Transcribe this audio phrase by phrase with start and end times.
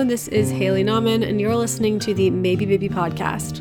[0.00, 3.58] Hello, this is Haley Nahman, and you're listening to the Maybe Baby podcast.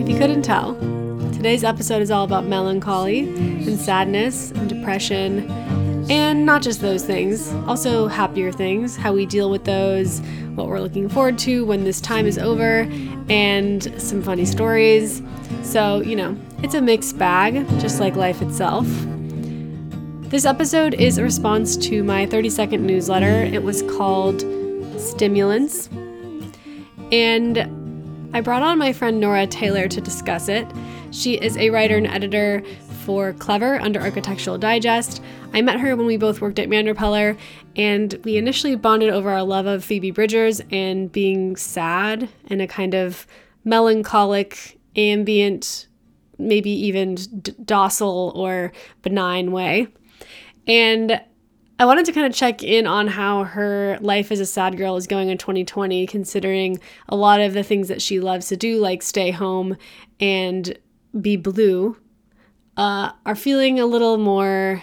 [0.00, 0.74] If you couldn't tell,
[1.34, 5.50] today's episode is all about melancholy and sadness and depression
[6.10, 10.20] and not just those things, also happier things, how we deal with those,
[10.54, 12.88] what we're looking forward to when this time is over,
[13.28, 15.22] and some funny stories.
[15.62, 18.86] So, you know, it's a mixed bag, just like life itself.
[20.28, 23.44] This episode is a response to my 30 second newsletter.
[23.44, 24.40] It was called
[24.98, 25.88] Stimulants.
[27.12, 30.66] And I brought on my friend Nora Taylor to discuss it.
[31.12, 32.64] She is a writer and editor
[33.04, 35.20] for Clever under Architectural Digest.
[35.52, 37.36] I met her when we both worked at Man Repeller,
[37.76, 42.66] and we initially bonded over our love of Phoebe Bridgers and being sad in a
[42.66, 43.26] kind of
[43.64, 45.86] melancholic, ambient,
[46.38, 49.88] maybe even d- docile or benign way.
[50.66, 51.20] And
[51.78, 54.96] I wanted to kind of check in on how her life as a sad girl
[54.96, 58.78] is going in 2020, considering a lot of the things that she loves to do,
[58.78, 59.76] like stay home
[60.20, 60.78] and
[61.20, 61.96] be blue,
[62.76, 64.82] uh, are feeling a little more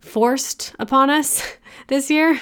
[0.00, 1.56] forced upon us
[1.88, 2.40] this year.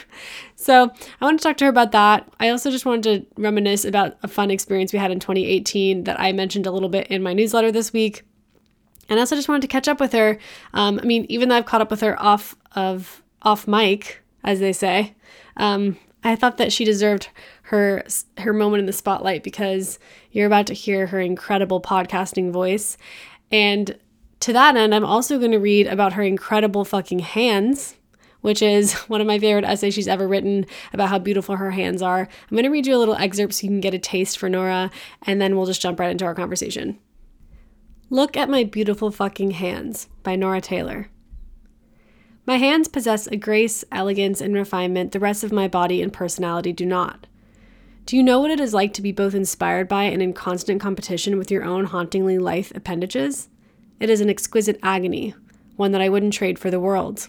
[0.56, 2.30] So I want to talk to her about that.
[2.38, 3.02] I also just wanted
[3.36, 6.88] to reminisce about a fun experience we had in 2018 that I mentioned a little
[6.88, 8.24] bit in my newsletter this week.
[9.08, 10.38] And I also just wanted to catch up with her.
[10.72, 14.60] Um, I mean, even though I've caught up with her off of off mic, as
[14.60, 15.14] they say,
[15.56, 17.28] um, I thought that she deserved
[17.62, 18.04] her
[18.38, 19.98] her moment in the spotlight because
[20.32, 22.96] you're about to hear her incredible podcasting voice.
[23.50, 23.98] And
[24.40, 27.96] to that end, I'm also going to read about her incredible fucking hands,
[28.40, 32.02] which is one of my favorite essays she's ever written about how beautiful her hands
[32.02, 32.20] are.
[32.20, 34.48] I'm going to read you a little excerpt so you can get a taste for
[34.48, 34.90] Nora,
[35.22, 36.98] and then we'll just jump right into our conversation.
[38.08, 41.10] Look at My Beautiful Fucking Hands by Nora Taylor.
[42.46, 46.72] My hands possess a grace, elegance, and refinement the rest of my body and personality
[46.72, 47.28] do not.
[48.06, 50.80] Do you know what it is like to be both inspired by and in constant
[50.80, 53.48] competition with your own hauntingly lithe appendages?
[54.00, 55.34] It is an exquisite agony,
[55.76, 57.28] one that I wouldn't trade for the world.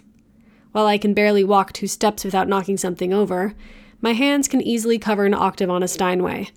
[0.72, 3.54] While I can barely walk two steps without knocking something over,
[4.00, 6.50] my hands can easily cover an octave on a Steinway,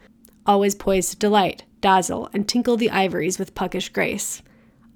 [0.47, 4.41] always poised to delight, dazzle, and tinkle the ivories with puckish grace.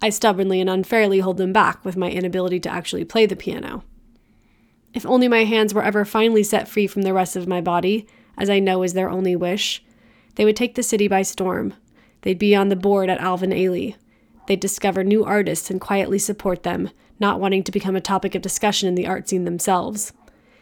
[0.01, 3.83] I stubbornly and unfairly hold them back with my inability to actually play the piano.
[4.95, 8.06] If only my hands were ever finally set free from the rest of my body,
[8.37, 9.85] as I know is their only wish,
[10.37, 11.75] they would take the city by storm.
[12.23, 13.97] They'd be on the board at Alvin Ailey.
[14.49, 16.89] They'd discover new artists and quietly support them,
[17.21, 20.15] not wanting to become a topic of discussion in the art scene themselves.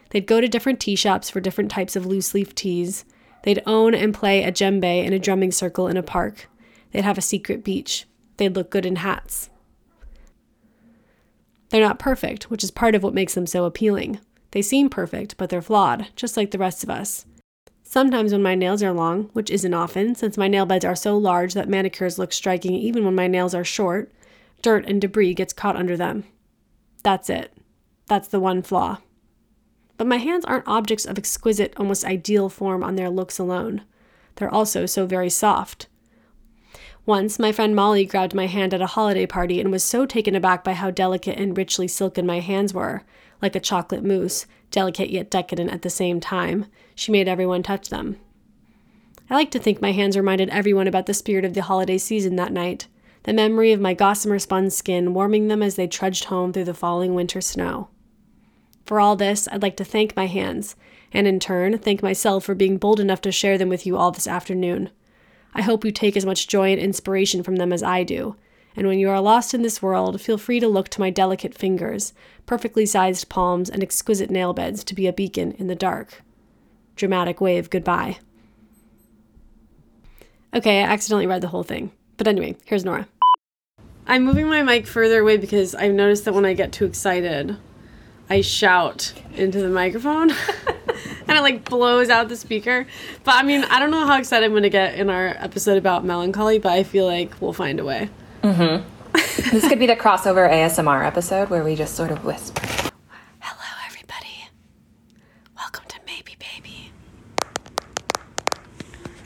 [0.09, 3.05] They'd go to different tea shops for different types of loose leaf teas.
[3.43, 6.49] They'd own and play a djembe in a drumming circle in a park.
[6.91, 8.05] They'd have a secret beach.
[8.35, 9.49] They'd look good in hats.
[11.69, 14.19] They're not perfect, which is part of what makes them so appealing.
[14.51, 17.25] They seem perfect, but they're flawed, just like the rest of us.
[17.89, 21.17] Sometimes when my nails are long, which isn't often, since my nail beds are so
[21.17, 24.11] large that manicures look striking even when my nails are short,
[24.61, 26.25] dirt and debris gets caught under them.
[27.03, 27.53] That's it.
[28.07, 28.97] That's the one flaw.
[29.95, 33.83] But my hands aren't objects of exquisite, almost ideal form on their looks alone.
[34.35, 35.87] They're also so very soft.
[37.05, 40.35] Once, my friend Molly grabbed my hand at a holiday party and was so taken
[40.35, 43.03] aback by how delicate and richly silken my hands were,
[43.41, 44.45] like a chocolate mousse,
[44.77, 46.67] delicate yet decadent at the same time.
[46.93, 48.17] She made everyone touch them.
[49.27, 52.35] I like to think my hands reminded everyone about the spirit of the holiday season
[52.35, 52.85] that night,
[53.23, 56.75] the memory of my gossamer spun skin warming them as they trudged home through the
[56.75, 57.87] falling winter snow.
[58.85, 60.75] For all this, I'd like to thank my hands,
[61.11, 64.11] and in turn, thank myself for being bold enough to share them with you all
[64.11, 64.91] this afternoon.
[65.55, 68.35] I hope you take as much joy and inspiration from them as I do.
[68.77, 71.55] And when you are lost in this world, feel free to look to my delicate
[71.55, 72.13] fingers,
[72.45, 76.21] perfectly sized palms, and exquisite nail beds to be a beacon in the dark.
[76.95, 78.19] Dramatic wave goodbye.
[80.53, 81.91] Okay, I accidentally read the whole thing.
[82.17, 83.07] But anyway, here's Nora.
[84.05, 87.57] I'm moving my mic further away because I've noticed that when I get too excited,
[88.29, 90.29] I shout into the microphone.
[91.27, 92.85] and it like blows out the speaker.
[93.23, 95.79] But I mean, I don't know how excited I'm going to get in our episode
[95.79, 98.09] about melancholy, but I feel like we'll find a way.
[98.47, 99.51] Mm-hmm.
[99.51, 102.65] this could be the crossover ASMR episode where we just sort of whisper.
[103.41, 104.47] Hello, everybody.
[105.57, 106.93] Welcome to Maybe Baby.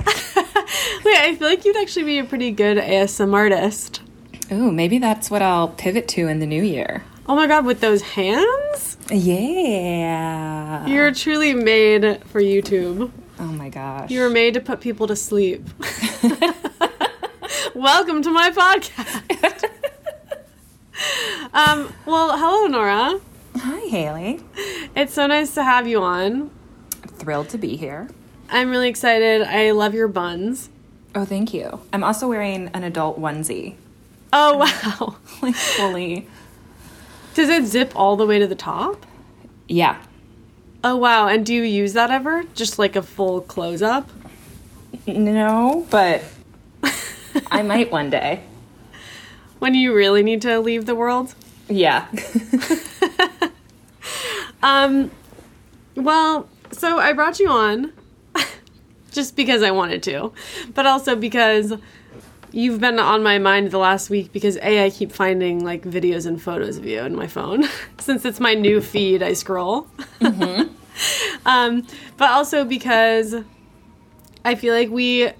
[1.05, 4.01] Wait, I feel like you'd actually be a pretty good ASMR artist.
[4.51, 7.03] Ooh, maybe that's what I'll pivot to in the new year.
[7.27, 8.97] Oh my god, with those hands?
[9.11, 10.87] Yeah.
[10.87, 13.11] You're truly made for YouTube.
[13.37, 14.09] Oh my gosh.
[14.09, 15.69] You were made to put people to sleep.
[17.75, 19.63] Welcome to my podcast.
[21.53, 23.19] um, well, hello, Nora.
[23.57, 24.39] Hi, Haley.
[24.95, 26.51] It's so nice to have you on.
[27.17, 28.09] Thrilled to be here.
[28.49, 29.41] I'm really excited.
[29.43, 30.69] I love your buns.
[31.15, 31.81] Oh, thank you.
[31.93, 33.75] I'm also wearing an adult onesie.
[34.33, 35.15] Oh, wow.
[35.41, 36.27] Like fully.
[37.33, 39.05] Does it zip all the way to the top?
[39.67, 40.01] Yeah.
[40.83, 41.27] Oh, wow.
[41.27, 42.43] And do you use that ever?
[42.53, 44.09] Just like a full close up?
[45.07, 46.23] No, but
[47.51, 48.43] I might one day.
[49.59, 51.35] When you really need to leave the world?
[51.69, 52.07] Yeah.
[54.63, 55.11] Um,
[55.95, 57.93] well, so I brought you on
[59.11, 60.31] just because I wanted to,
[60.73, 61.73] but also because
[62.51, 66.25] you've been on my mind the last week because A, I keep finding like videos
[66.25, 67.63] and photos of you in my phone
[67.99, 69.87] since it's my new feed I scroll.
[71.45, 71.87] um,
[72.17, 73.35] but also because
[74.45, 75.31] I feel like we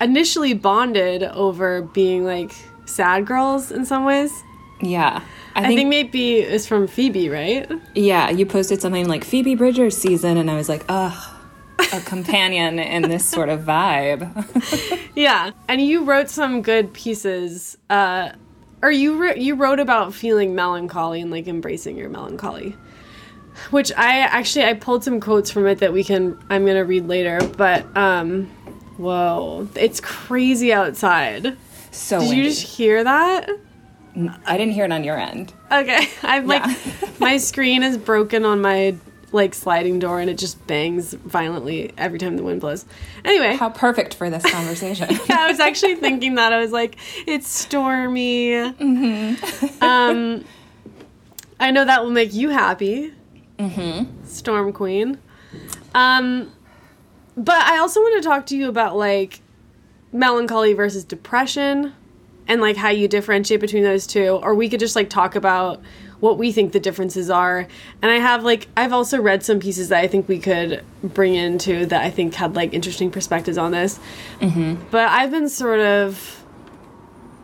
[0.00, 2.52] initially bonded over being like
[2.84, 4.32] sad girls in some ways.
[4.80, 5.22] yeah.
[5.54, 7.68] I I think, think maybe it's from Phoebe, right?
[7.94, 11.34] yeah, you posted something like Phoebe Bridgers season, and I was like, ugh,
[11.92, 14.22] a companion in this sort of vibe.
[15.16, 17.76] Yeah, and you wrote some good pieces.
[17.90, 18.30] Uh,
[18.82, 22.76] or you you wrote about feeling melancholy and like embracing your melancholy,
[23.72, 27.08] which I actually I pulled some quotes from it that we can I'm gonna read
[27.08, 27.40] later.
[27.56, 28.48] But um,
[28.98, 31.56] whoa, it's crazy outside.
[31.90, 33.48] So Did you just hear that?
[34.46, 35.52] I didn't hear it on your end.
[35.72, 37.08] Okay, I'm like Yeah.
[37.18, 38.96] my screen is broken on my
[39.30, 42.86] like sliding door and it just bangs violently every time the wind blows.
[43.24, 45.08] Anyway, How perfect for this conversation.
[45.28, 46.52] yeah, I was actually thinking that.
[46.52, 46.96] I was like,
[47.26, 48.54] it's stormy.
[49.82, 50.44] um,
[51.60, 53.12] I know that will make you happy,
[54.24, 55.18] Storm Queen.
[55.94, 56.50] Um,
[57.38, 59.40] but I also want to talk to you about like
[60.12, 61.94] melancholy versus depression
[62.48, 64.40] and like how you differentiate between those two.
[64.42, 65.80] Or we could just like talk about
[66.20, 67.68] what we think the differences are.
[68.02, 71.36] And I have like I've also read some pieces that I think we could bring
[71.36, 74.00] into that I think had like interesting perspectives on this.
[74.90, 76.44] But I've been sort of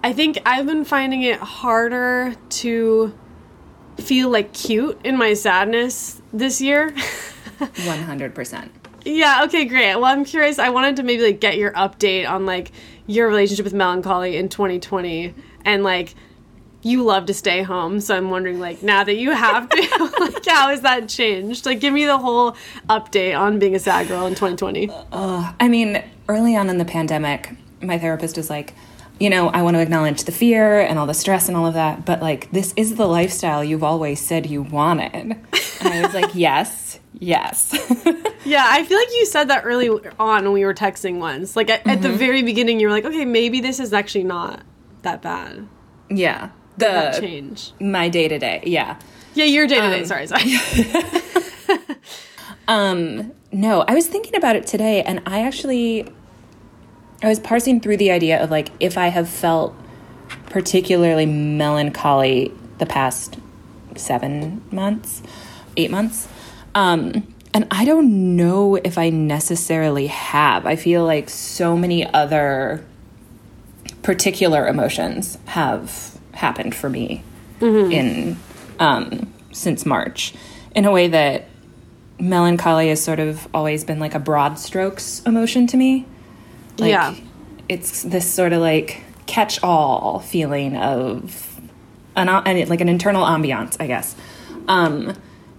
[0.03, 3.15] I think I've been finding it harder to
[3.99, 6.91] feel like cute in my sadness this year.
[7.61, 8.69] 100%.
[9.05, 9.95] Yeah, okay, great.
[9.97, 10.59] Well, I'm curious.
[10.59, 12.73] I wanted to maybe like get your update on like
[13.07, 15.35] your relationship with melancholy in 2020
[15.65, 16.15] and like
[16.83, 20.45] you love to stay home, so I'm wondering like now that you have to, like
[20.47, 21.65] how has that changed?
[21.65, 22.57] Like give me the whole
[22.91, 24.91] update on being a sad girl in 2020.
[24.91, 28.75] Uh, I mean, early on in the pandemic, my therapist was like,
[29.19, 31.75] you know, I want to acknowledge the fear and all the stress and all of
[31.75, 35.15] that, but like, this is the lifestyle you've always said you wanted.
[35.15, 36.84] And I was like, yes,
[37.19, 37.75] yes.
[38.47, 39.89] Yeah, I feel like you said that early
[40.19, 41.57] on when we were texting once.
[41.57, 44.61] Like at, at the very beginning you were like, "Okay, maybe this is actually not
[45.01, 45.67] that bad."
[46.11, 46.51] yeah.
[46.77, 47.73] That The, change.
[47.81, 48.61] my day to day.
[48.67, 48.99] Yeah.
[49.33, 50.05] Yeah, your day to day.
[50.05, 50.43] Sorry, sorry.
[52.69, 56.07] Um, no, I was thinking about it today and I actually
[57.23, 59.75] I was parsing through the idea of like if I have felt
[60.47, 63.37] particularly melancholy the past
[63.97, 65.23] 7 months,
[65.77, 66.29] 8 months.
[66.75, 70.67] Um and I don't know if I necessarily have.
[70.67, 72.85] I feel like so many other
[74.03, 77.23] particular emotions have happened for me
[77.61, 78.37] in
[78.81, 80.35] um, since March
[80.75, 81.47] in a way that
[82.19, 86.05] melancholy has sort of always been like a broad strokes emotion to me.
[86.79, 87.15] Like, Yeah.
[87.69, 91.61] it's this sort of like catch all feeling of
[92.17, 94.17] an and like an internal ambiance, I guess.
[94.69, 95.15] Um,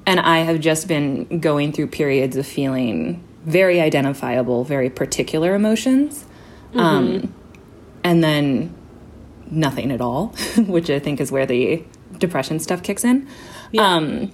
[0.06, 6.26] and I have just been going through periods of feeling very identifiable, very particular emotions,
[6.74, 7.34] um,
[8.04, 8.76] and then
[9.50, 11.84] nothing at all, which I think is where the
[12.18, 13.28] depression stuff kicks in.
[13.78, 14.32] Um,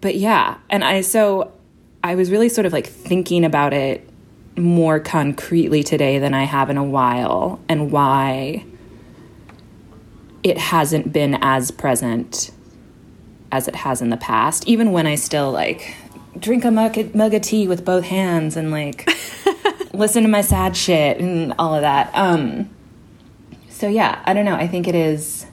[0.00, 1.52] but yeah, and I so
[2.02, 4.08] I was really sort of like thinking about it
[4.56, 8.64] more concretely today than I have in a while, and why
[10.42, 12.50] it hasn't been as present
[13.52, 15.94] as it has in the past, even when I still like
[16.38, 19.08] drink a mug, mug of tea with both hands and like
[19.92, 22.10] listen to my sad shit and all of that.
[22.14, 22.70] Um,
[23.68, 24.54] so yeah, I don't know.
[24.54, 25.46] I think it is.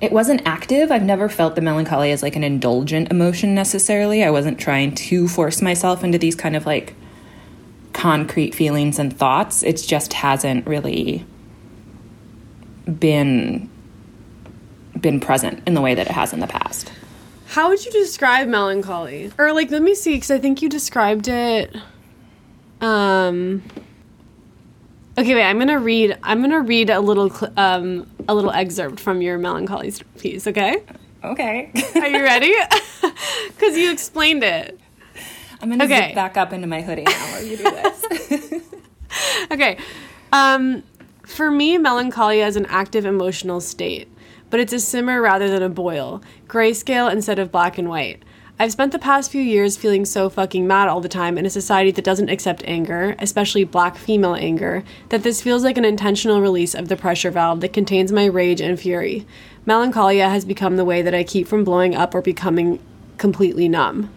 [0.00, 0.90] It wasn't active.
[0.90, 4.22] I've never felt the melancholy as like an indulgent emotion necessarily.
[4.22, 6.94] I wasn't trying to force myself into these kind of like
[7.92, 9.62] concrete feelings and thoughts.
[9.62, 11.24] It just hasn't really
[12.98, 13.70] been
[15.00, 16.92] been present in the way that it has in the past.
[17.46, 19.30] How would you describe melancholy?
[19.38, 21.74] Or like, let me see, because I think you described it.
[22.80, 23.62] Um.
[25.16, 25.44] Okay, wait.
[25.44, 26.18] I'm gonna read.
[26.22, 30.46] I'm gonna read a little, cl- um, a little excerpt from your melancholy piece.
[30.46, 30.82] Okay.
[31.22, 31.70] Okay.
[31.96, 32.52] Are you ready?
[33.48, 34.78] Because you explained it.
[35.62, 36.08] I'm gonna Okay.
[36.08, 38.62] zip back up into my hoodie now while you do this.
[39.52, 39.78] Okay.
[40.32, 40.82] Um,
[41.24, 44.08] for me, melancholy is an active emotional state,
[44.50, 48.22] but it's a simmer rather than a boil, grayscale instead of black and white.
[48.56, 51.50] I've spent the past few years feeling so fucking mad all the time in a
[51.50, 56.40] society that doesn't accept anger, especially black female anger, that this feels like an intentional
[56.40, 59.26] release of the pressure valve that contains my rage and fury.
[59.66, 62.78] Melancholia has become the way that I keep from blowing up or becoming
[63.18, 64.10] completely numb.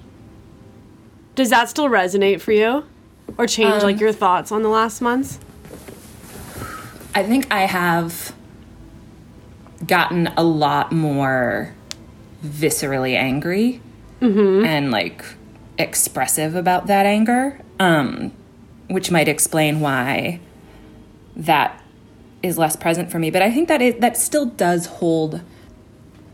[1.34, 2.84] Does that still resonate for you?
[3.40, 5.40] Or change like um, your thoughts on the last months?
[7.16, 8.36] I think I have
[9.86, 11.74] gotten a lot more
[12.44, 13.82] viscerally angry
[14.66, 15.24] and like
[15.78, 18.32] expressive about that anger, um,
[18.90, 20.40] which might explain why
[21.36, 21.84] that
[22.42, 23.30] is less present for me.
[23.30, 25.42] But I think that it that still does hold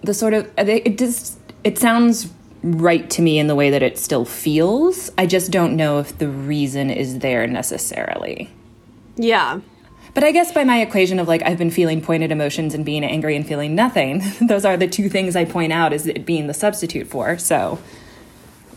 [0.01, 2.31] the sort of it just it sounds
[2.63, 5.11] right to me in the way that it still feels.
[5.17, 8.49] I just don't know if the reason is there necessarily.
[9.15, 9.59] Yeah.
[10.13, 13.03] But I guess by my equation of like I've been feeling pointed emotions and being
[13.03, 16.47] angry and feeling nothing, those are the two things I point out as it being
[16.47, 17.37] the substitute for.
[17.37, 17.79] So,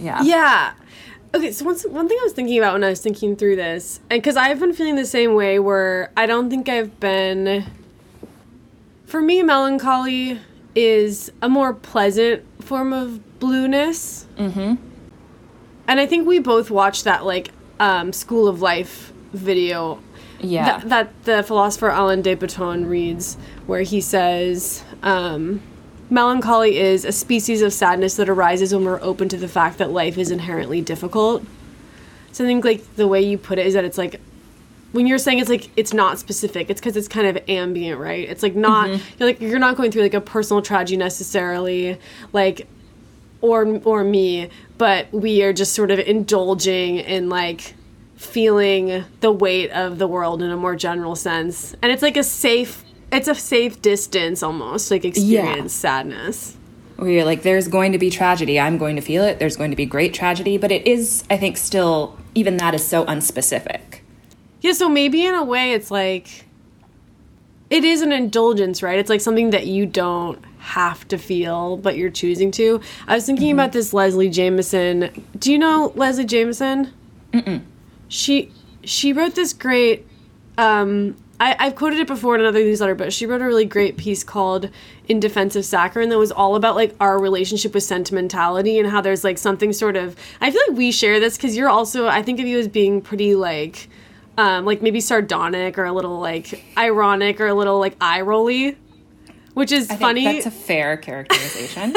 [0.01, 0.23] yeah.
[0.23, 0.73] Yeah.
[1.35, 4.01] Okay, so one, one thing I was thinking about when I was thinking through this,
[4.09, 7.65] and because I've been feeling the same way where I don't think I've been.
[9.05, 10.41] For me, melancholy
[10.75, 14.27] is a more pleasant form of blueness.
[14.37, 14.75] Mm-hmm.
[15.89, 20.01] And I think we both watched that, like, um, School of Life video
[20.41, 20.79] Yeah.
[20.81, 25.63] that, that the philosopher Alain de Botton reads, where he says, um,
[26.11, 29.91] Melancholy is a species of sadness that arises when we're open to the fact that
[29.91, 31.43] life is inherently difficult.
[32.33, 34.21] So I think, like, the way you put it is that it's like,
[34.93, 38.27] when you're saying it's like it's not specific, it's because it's kind of ambient, right?
[38.29, 41.99] It's like not you're like you're not going through like a personal tragedy necessarily,
[42.33, 42.67] like
[43.43, 47.75] or or me, but we are just sort of indulging in like
[48.17, 51.75] feeling the weight of the world in a more general sense.
[51.83, 56.57] And it's like a safe it's a safe distance almost, like experience sadness.
[56.97, 58.59] Where you're like, there's going to be tragedy.
[58.59, 59.39] I'm going to feel it.
[59.39, 60.57] There's going to be great tragedy.
[60.57, 64.01] But it is, I think, still, even that is so unspecific.
[64.61, 66.47] Yeah, so maybe in a way it's like
[67.69, 68.99] it is an indulgence, right?
[68.99, 72.81] It's like something that you don't have to feel, but you're choosing to.
[73.07, 73.61] I was thinking mm-hmm.
[73.61, 75.11] about this Leslie Jamison.
[75.39, 76.93] Do you know Leslie Jamison?
[77.33, 77.63] Mm-mm.
[78.09, 78.53] She
[78.85, 80.07] she wrote this great.
[80.59, 83.97] Um, I, I've quoted it before in another newsletter, but she wrote a really great
[83.97, 84.71] piece called
[85.09, 89.01] "In Defense of Saccharine" that was all about like our relationship with sentimentality and how
[89.01, 90.17] there's like something sort of.
[90.41, 92.07] I feel like we share this because you're also.
[92.07, 93.89] I think of you as being pretty like
[94.39, 98.77] um, like maybe sardonic or a little like ironic or a little like eye rolly,
[99.55, 100.25] which is I think funny.
[100.25, 101.95] that's a fair characterization.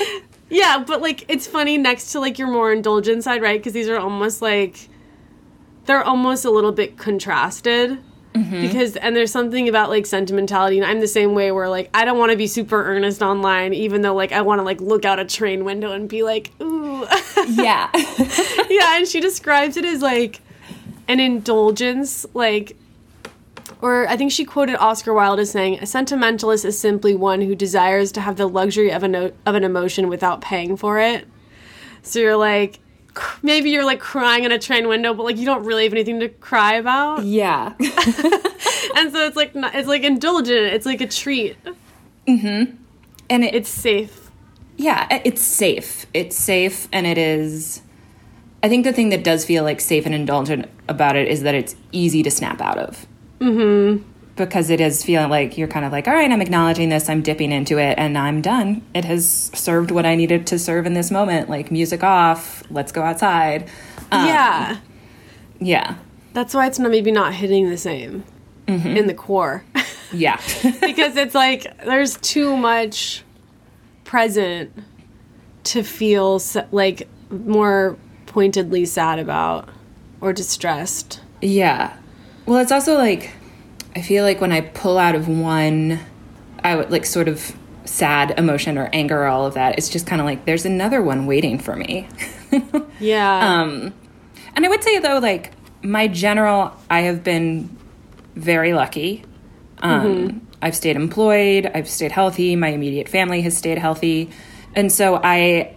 [0.50, 3.58] yeah, but like it's funny next to like your more indulgent side, right?
[3.58, 4.88] Because these are almost like
[5.86, 7.98] they're almost a little bit contrasted.
[8.34, 8.62] Mm-hmm.
[8.62, 12.06] Because and there's something about like sentimentality, and I'm the same way where like I
[12.06, 15.04] don't want to be super earnest online, even though like I want to like look
[15.04, 17.02] out a train window and be like, ooh,
[17.48, 17.90] yeah.
[18.70, 20.40] yeah, and she describes it as like
[21.08, 22.74] an indulgence, like,
[23.82, 27.54] or I think she quoted Oscar Wilde as saying, "A sentimentalist is simply one who
[27.54, 31.28] desires to have the luxury of an of an emotion without paying for it."
[32.02, 32.80] So you're like,
[33.42, 36.20] maybe you're like crying in a train window, but like you don't really have anything
[36.20, 37.72] to cry about, yeah.
[37.78, 40.72] and so it's like not, it's like indulgent.
[40.74, 41.56] It's like a treat.
[42.26, 44.30] And it, It's safe.
[44.76, 46.06] yeah, it's safe.
[46.14, 47.82] It's safe, and it is.
[48.62, 51.54] I think the thing that does feel like safe and indulgent about it is that
[51.54, 53.06] it's easy to snap out of.
[53.40, 54.08] Mm-hmm.
[54.34, 57.20] Because it is feeling like you're kind of like, all right, I'm acknowledging this, I'm
[57.20, 58.82] dipping into it, and I'm done.
[58.94, 61.50] It has served what I needed to serve in this moment.
[61.50, 63.68] Like music off, let's go outside.
[64.10, 64.78] Um, yeah,
[65.60, 65.96] yeah,
[66.32, 68.24] that's why it's not maybe not hitting the same
[68.66, 69.64] in the core.
[70.12, 70.40] yeah,
[70.80, 73.22] because it's like there's too much
[74.04, 74.72] present
[75.64, 79.68] to feel like more pointedly sad about
[80.22, 81.20] or distressed.
[81.42, 81.96] yeah.
[82.46, 83.30] Well, it's also like
[83.94, 86.00] I feel like when I pull out of one,
[86.64, 89.76] I would like sort of sad emotion or anger or all of that.
[89.76, 92.08] It's just kind of like there's another one waiting for me.
[93.00, 93.60] Yeah.
[93.62, 93.92] Um,
[94.54, 97.76] and I would say though, like my general, I have been
[98.36, 99.24] very lucky.
[99.78, 101.68] Um, I've stayed employed.
[101.74, 102.54] I've stayed healthy.
[102.54, 104.30] My immediate family has stayed healthy,
[104.74, 105.74] and so I,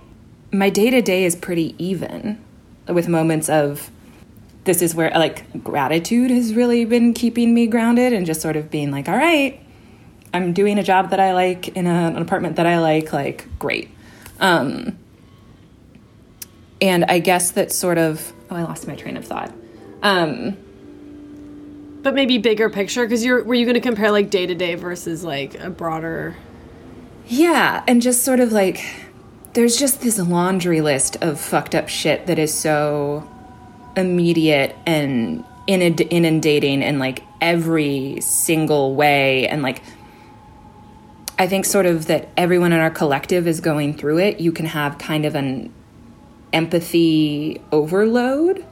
[0.52, 2.44] my day to day is pretty even,
[2.88, 3.90] with moments of
[4.66, 8.70] this is where like gratitude has really been keeping me grounded and just sort of
[8.70, 9.60] being like, all right,
[10.34, 13.48] I'm doing a job that I like in a, an apartment that I like, like
[13.58, 13.90] great.
[14.40, 14.98] Um,
[16.82, 19.54] and I guess that sort of oh, I lost my train of thought.
[20.02, 20.58] Um,
[22.02, 24.76] but maybe bigger picture because you're were you going to compare like day to day
[24.76, 26.36] versus like a broader
[27.26, 28.86] yeah and just sort of like
[29.54, 33.28] there's just this laundry list of fucked up shit that is so
[33.96, 39.82] immediate and inundating in like every single way and like
[41.40, 44.68] i think sort of that everyone in our collective is going through it you can
[44.68, 45.74] have kind of an
[46.54, 48.64] empathy overload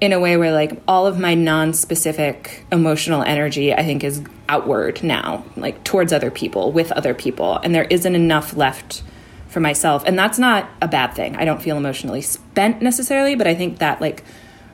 [0.00, 5.02] in a way where like all of my non-specific emotional energy i think is outward
[5.02, 9.02] now like towards other people with other people and there isn't enough left
[9.48, 11.34] for myself and that's not a bad thing.
[11.36, 14.22] I don't feel emotionally spent necessarily but i think that like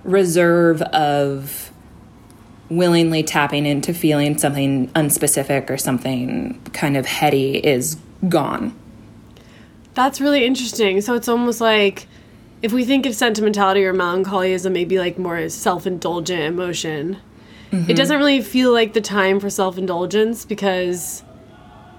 [0.04, 1.73] reserve of
[2.70, 7.96] willingly tapping into feeling something unspecific or something kind of heady is
[8.28, 8.75] gone.
[9.94, 11.00] That's really interesting.
[11.00, 12.06] So it's almost like
[12.62, 17.18] if we think of sentimentality or melancholy as a maybe like more self-indulgent emotion
[17.70, 17.90] mm-hmm.
[17.90, 21.23] it doesn't really feel like the time for self-indulgence because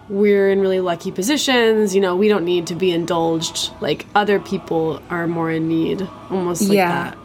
[0.10, 1.96] we're in really lucky positions.
[1.96, 3.72] You know we don't need to be indulged.
[3.82, 7.12] Like other people are more in need almost like yeah.
[7.12, 7.18] that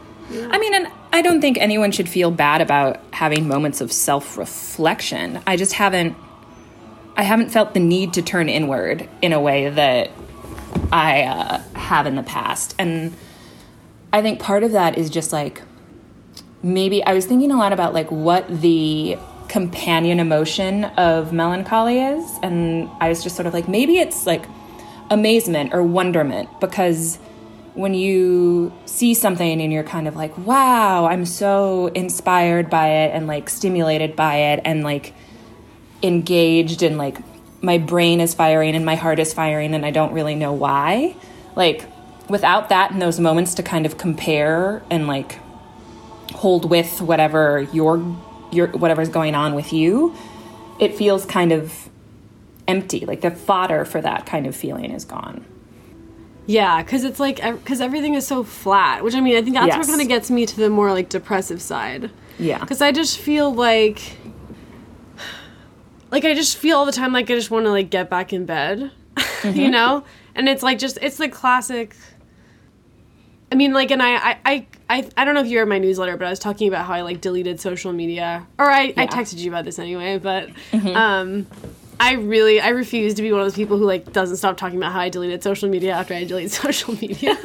[0.51, 5.41] i mean and i don't think anyone should feel bad about having moments of self-reflection.
[5.45, 6.15] I just haven't
[7.15, 10.11] i haven't felt the need to turn inward in a way that
[10.91, 12.75] i uh, have in the past.
[12.79, 13.13] And
[14.13, 15.61] I think part of that is just like
[16.63, 22.39] maybe I was thinking a lot about like what the companion emotion of melancholy is.
[22.41, 24.45] And I was just sort of like maybe it's like
[25.09, 27.19] amazement or wonderment because
[27.73, 33.11] when you see something and you're kind of like wow I'm so inspired by it
[33.13, 35.13] and like stimulated by it and like
[36.03, 37.17] engaged and like
[37.63, 41.15] my brain is firing and my heart is firing and I don't really know why
[41.55, 41.85] like
[42.29, 45.37] without that and those moments to kind of compare and like
[46.33, 47.97] hold with whatever your
[48.51, 50.15] your whatever's going on with you,
[50.79, 51.89] it feels kind of
[52.67, 53.05] empty.
[53.05, 55.45] Like the fodder for that kind of feeling is gone.
[56.51, 59.03] Yeah, because it's like because everything is so flat.
[59.03, 59.77] Which I mean, I think that's yes.
[59.77, 62.11] what kind of gets me to the more like depressive side.
[62.37, 64.17] Yeah, because I just feel like,
[66.11, 68.33] like I just feel all the time like I just want to like get back
[68.33, 69.59] in bed, mm-hmm.
[69.59, 70.03] you know.
[70.35, 71.95] And it's like just it's the classic
[73.51, 75.77] I mean, like, and I, I, I, I, I don't know if you read my
[75.77, 78.93] newsletter, but I was talking about how I like deleted social media, or I, yeah.
[78.97, 80.17] I texted you about this anyway.
[80.19, 80.95] But, mm-hmm.
[80.95, 81.47] um,
[82.01, 84.77] I really, I refuse to be one of those people who like doesn't stop talking
[84.77, 87.37] about how I deleted social media after I delete social media.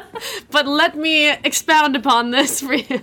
[0.50, 3.02] but let me expound upon this for you.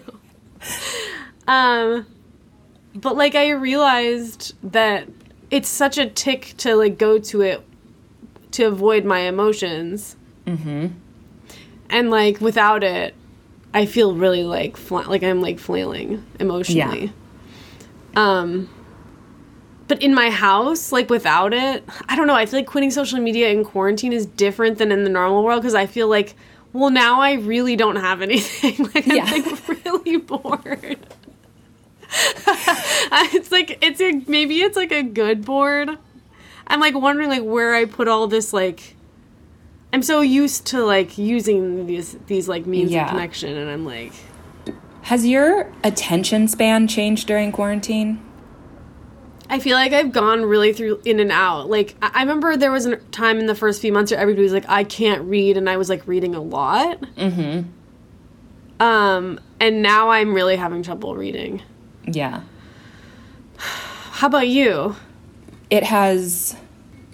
[1.47, 2.05] Um,
[2.93, 5.07] but like I realized that
[5.49, 7.63] it's such a tick to like go to it
[8.51, 10.17] to avoid my emotions.
[10.45, 10.87] Mm-hmm
[11.89, 13.13] and like without it
[13.73, 17.11] i feel really like fla- like i'm like flailing emotionally yeah.
[18.15, 18.69] um
[19.87, 23.19] but in my house like without it i don't know i feel like quitting social
[23.19, 26.35] media in quarantine is different than in the normal world because i feel like
[26.73, 29.23] well now i really don't have anything like i'm yeah.
[29.25, 30.99] like really bored
[33.33, 35.89] it's like it's a maybe it's like a good board
[36.67, 38.95] i'm like wondering like where i put all this like
[39.93, 43.05] I'm so used to like using these these like means yeah.
[43.05, 44.13] of connection, and I'm like,
[45.03, 48.21] has your attention span changed during quarantine?
[49.49, 51.69] I feel like I've gone really through in and out.
[51.69, 54.53] Like I remember there was a time in the first few months where everybody was
[54.53, 57.01] like, "I can't read," and I was like reading a lot.
[57.15, 57.69] Mm-hmm.
[58.81, 61.61] Um, and now I'm really having trouble reading.
[62.05, 62.41] Yeah.
[63.57, 64.95] How about you?
[65.69, 66.55] It has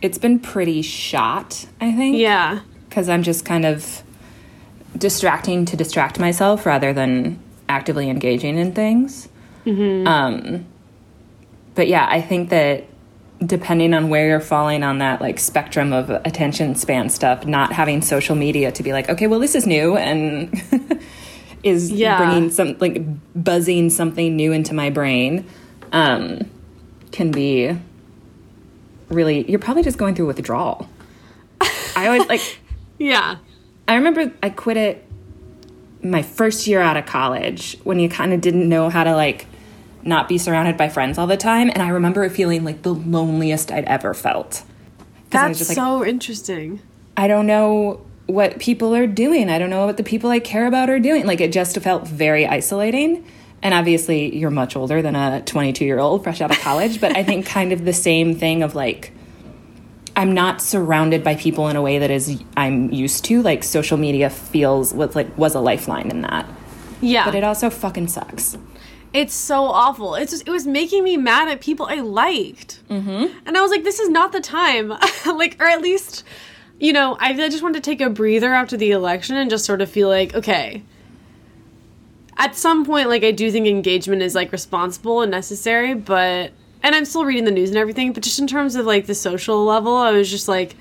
[0.01, 2.17] it's been pretty shot, I think.
[2.17, 2.59] Yeah.
[2.89, 4.03] Because I'm just kind of
[4.97, 9.29] distracting to distract myself rather than actively engaging in things.
[9.65, 10.05] Mm-hmm.
[10.07, 10.65] Um,
[11.75, 12.86] but yeah, I think that
[13.45, 18.01] depending on where you're falling on that like spectrum of attention span stuff, not having
[18.01, 20.62] social media to be like, okay, well, this is new and
[21.63, 22.17] is yeah.
[22.17, 23.01] bringing some like
[23.36, 25.45] buzzing something new into my brain
[25.91, 26.49] um,
[27.12, 27.77] can be
[29.09, 30.89] really you're probably just going through withdrawal.
[31.95, 32.59] I always like
[32.97, 33.38] Yeah.
[33.88, 35.05] I remember I quit it
[36.01, 39.45] my first year out of college when you kind of didn't know how to like
[40.03, 42.93] not be surrounded by friends all the time and I remember it feeling like the
[42.93, 44.63] loneliest I'd ever felt.
[45.29, 46.81] That's like, so interesting.
[47.17, 49.49] I don't know what people are doing.
[49.49, 51.25] I don't know what the people I care about are doing.
[51.25, 53.25] Like it just felt very isolating.
[53.61, 57.15] And obviously, you're much older than a 22 year old fresh out of college, but
[57.15, 59.13] I think kind of the same thing of like,
[60.15, 63.41] I'm not surrounded by people in a way that is I'm used to.
[63.41, 66.47] Like social media feels was like was a lifeline in that.
[67.01, 67.25] Yeah.
[67.25, 68.57] But it also fucking sucks.
[69.13, 70.15] It's so awful.
[70.15, 72.82] It's just, it was making me mad at people I liked.
[72.89, 73.38] Mm-hmm.
[73.45, 74.89] And I was like, this is not the time.
[75.26, 76.23] like, or at least,
[76.80, 79.65] you know, I, I just wanted to take a breather after the election and just
[79.65, 80.84] sort of feel like, okay,
[82.38, 86.95] at some point, like, I do think engagement is like responsible and necessary, but, and
[86.95, 89.63] I'm still reading the news and everything, but just in terms of like the social
[89.63, 90.76] level, I was just like,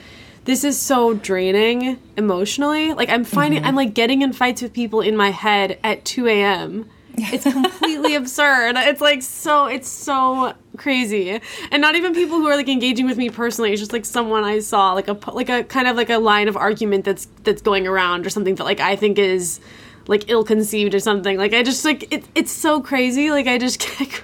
[0.44, 2.94] this is so draining emotionally.
[2.94, 6.26] Like, I'm finding, I'm like getting in fights with people in my head at 2
[6.26, 6.88] a.m.
[7.16, 8.76] It's completely absurd.
[8.76, 11.40] It's like so it's so crazy.
[11.70, 13.72] And not even people who are like engaging with me personally.
[13.72, 16.48] It's just like someone I saw like a like a kind of like a line
[16.48, 19.60] of argument that's that's going around or something that like I think is
[20.08, 21.36] like ill conceived or something.
[21.36, 23.30] Like I just like it, it's so crazy.
[23.30, 24.22] Like I just get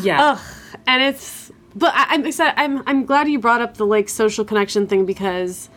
[0.00, 0.22] Yeah.
[0.22, 0.40] Ugh.
[0.86, 4.44] And it's but I, I'm excited I'm I'm glad you brought up the like social
[4.44, 5.68] connection thing because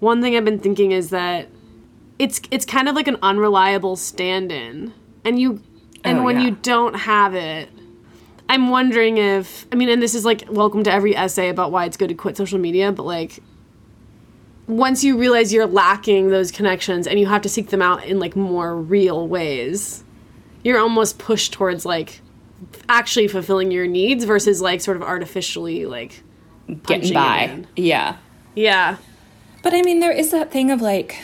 [0.00, 1.48] one thing I've been thinking is that
[2.18, 4.92] it's it's kind of like an unreliable stand-in.
[5.24, 5.62] And you
[6.04, 6.46] and Oh, when yeah.
[6.46, 7.68] you don't have it
[8.48, 11.84] i'm wondering if i mean and this is like welcome to every essay about why
[11.84, 13.40] it's good to quit social media but like
[14.66, 18.18] once you realize you're lacking those connections and you have to seek them out in
[18.18, 20.04] like more real ways
[20.62, 22.20] you're almost pushed towards like
[22.88, 26.22] actually fulfilling your needs versus like sort of artificially like
[26.84, 27.64] Getting by.
[27.76, 28.16] Yeah.
[28.54, 28.96] yeah
[29.62, 31.16] But I mean, there is that thing of like,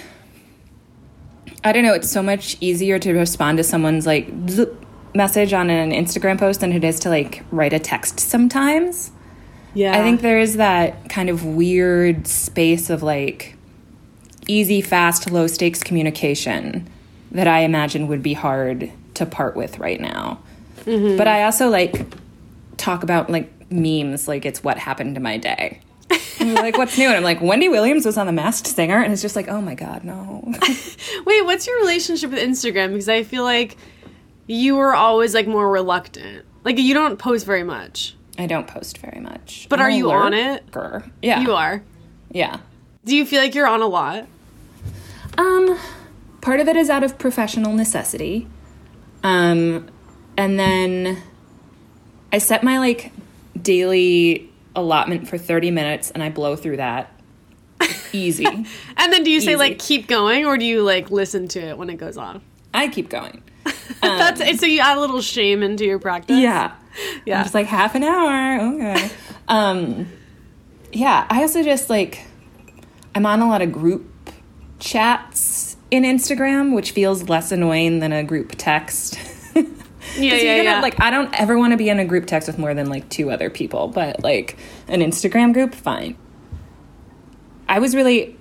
[1.65, 4.31] I don't know, it's so much easier to respond to someone's like
[5.15, 9.11] message on an Instagram post than it is to like write a text sometimes.
[9.73, 13.57] yeah I think there is that kind of weird space of like
[14.47, 16.89] easy, fast, low stakes communication
[17.33, 20.41] that I imagine would be hard to part with right now.
[20.85, 21.17] Mm-hmm.
[21.17, 22.07] But I also like
[22.77, 25.81] talk about like memes like it's what happened to my day.
[26.41, 27.07] And like, what's new?
[27.07, 29.61] And I'm like, Wendy Williams was on The Masked Singer, and it's just like, oh
[29.61, 30.43] my god, no.
[31.25, 32.91] Wait, what's your relationship with Instagram?
[32.91, 33.77] Because I feel like
[34.47, 36.45] you were always like more reluctant.
[36.65, 38.17] Like you don't post very much.
[38.39, 39.67] I don't post very much.
[39.69, 40.65] But I'm are you on it?
[41.23, 41.83] Yeah, You are.
[42.31, 42.59] Yeah.
[43.05, 44.27] Do you feel like you're on a lot?
[45.39, 45.79] Um,
[46.41, 48.47] part of it is out of professional necessity.
[49.23, 49.89] Um,
[50.37, 51.23] and then
[52.33, 53.13] I set my like
[53.61, 57.11] daily allotment for 30 minutes and I blow through that.
[58.13, 58.47] Easy.
[58.97, 61.77] And then do you say like keep going or do you like listen to it
[61.77, 62.41] when it goes on?
[62.73, 63.43] I keep going.
[64.01, 64.61] That's it.
[64.61, 66.39] So you add a little shame into your practice.
[66.39, 66.75] Yeah.
[67.27, 67.39] Yeah.
[67.39, 68.61] I'm just like half an hour.
[68.75, 69.11] Okay.
[69.49, 70.07] um,
[70.93, 71.27] yeah.
[71.29, 72.25] I also just like,
[73.17, 74.09] I'm on a lot of group
[74.79, 79.19] chats in Instagram, which feels less annoying than a group text.
[80.17, 80.81] Yeah, yeah, gonna- yeah.
[80.81, 83.09] Like, I don't ever want to be in a group text with more than like
[83.09, 84.57] two other people, but like
[84.89, 86.17] an Instagram group, fine.
[87.69, 88.37] I was really,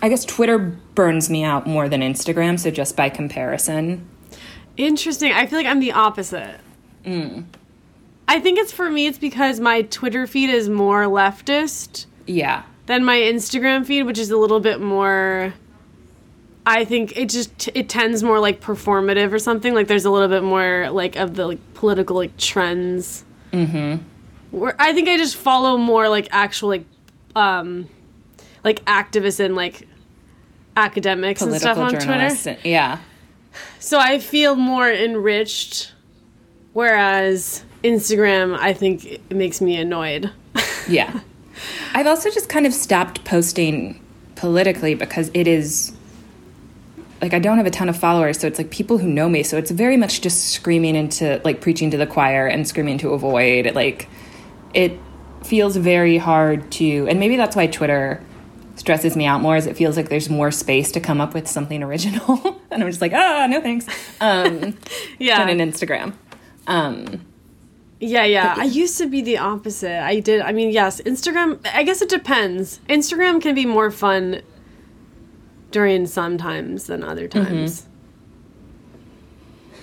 [0.00, 4.06] I guess Twitter burns me out more than Instagram, so just by comparison.
[4.76, 5.32] Interesting.
[5.32, 6.58] I feel like I'm the opposite.
[7.04, 7.44] Mm.
[8.28, 9.06] I think it's for me.
[9.06, 12.62] It's because my Twitter feed is more leftist Yeah.
[12.86, 15.52] than my Instagram feed, which is a little bit more.
[16.64, 19.74] I think it just it tends more like performative or something.
[19.74, 23.24] Like there's a little bit more like of the like political like trends.
[23.52, 24.02] Mm-hmm.
[24.56, 26.84] Where I think I just follow more like actual like
[27.34, 27.88] um
[28.62, 29.88] like activists and like
[30.76, 32.12] academics and stuff on Twitter.
[32.46, 32.98] and- Yeah.
[33.80, 35.92] So I feel more enriched,
[36.72, 40.30] whereas Instagram, I think it makes me annoyed.
[40.88, 41.20] Yeah.
[41.94, 44.00] I've also just kind of stopped posting
[44.36, 45.92] politically because it is
[47.22, 49.44] like I don't have a ton of followers, so it's like people who know me,
[49.44, 53.10] so it's very much just screaming into like preaching to the choir and screaming to
[53.10, 53.74] avoid.
[53.74, 54.08] Like
[54.74, 54.98] it
[55.44, 58.22] feels very hard to and maybe that's why Twitter
[58.74, 61.46] stresses me out more is it feels like there's more space to come up with
[61.48, 62.60] something original.
[62.70, 63.86] and I'm just like, ah, no thanks.
[64.20, 64.76] Um
[65.18, 66.14] Yeah, than an Instagram.
[66.66, 67.26] Um
[68.00, 68.56] yeah, yeah.
[68.58, 70.02] I used to be the opposite.
[70.02, 70.40] I did.
[70.40, 71.64] I mean, yes, Instagram.
[71.72, 72.80] I guess it depends.
[72.88, 74.42] Instagram can be more fun
[75.72, 77.44] during some times than other mm-hmm.
[77.44, 77.86] times.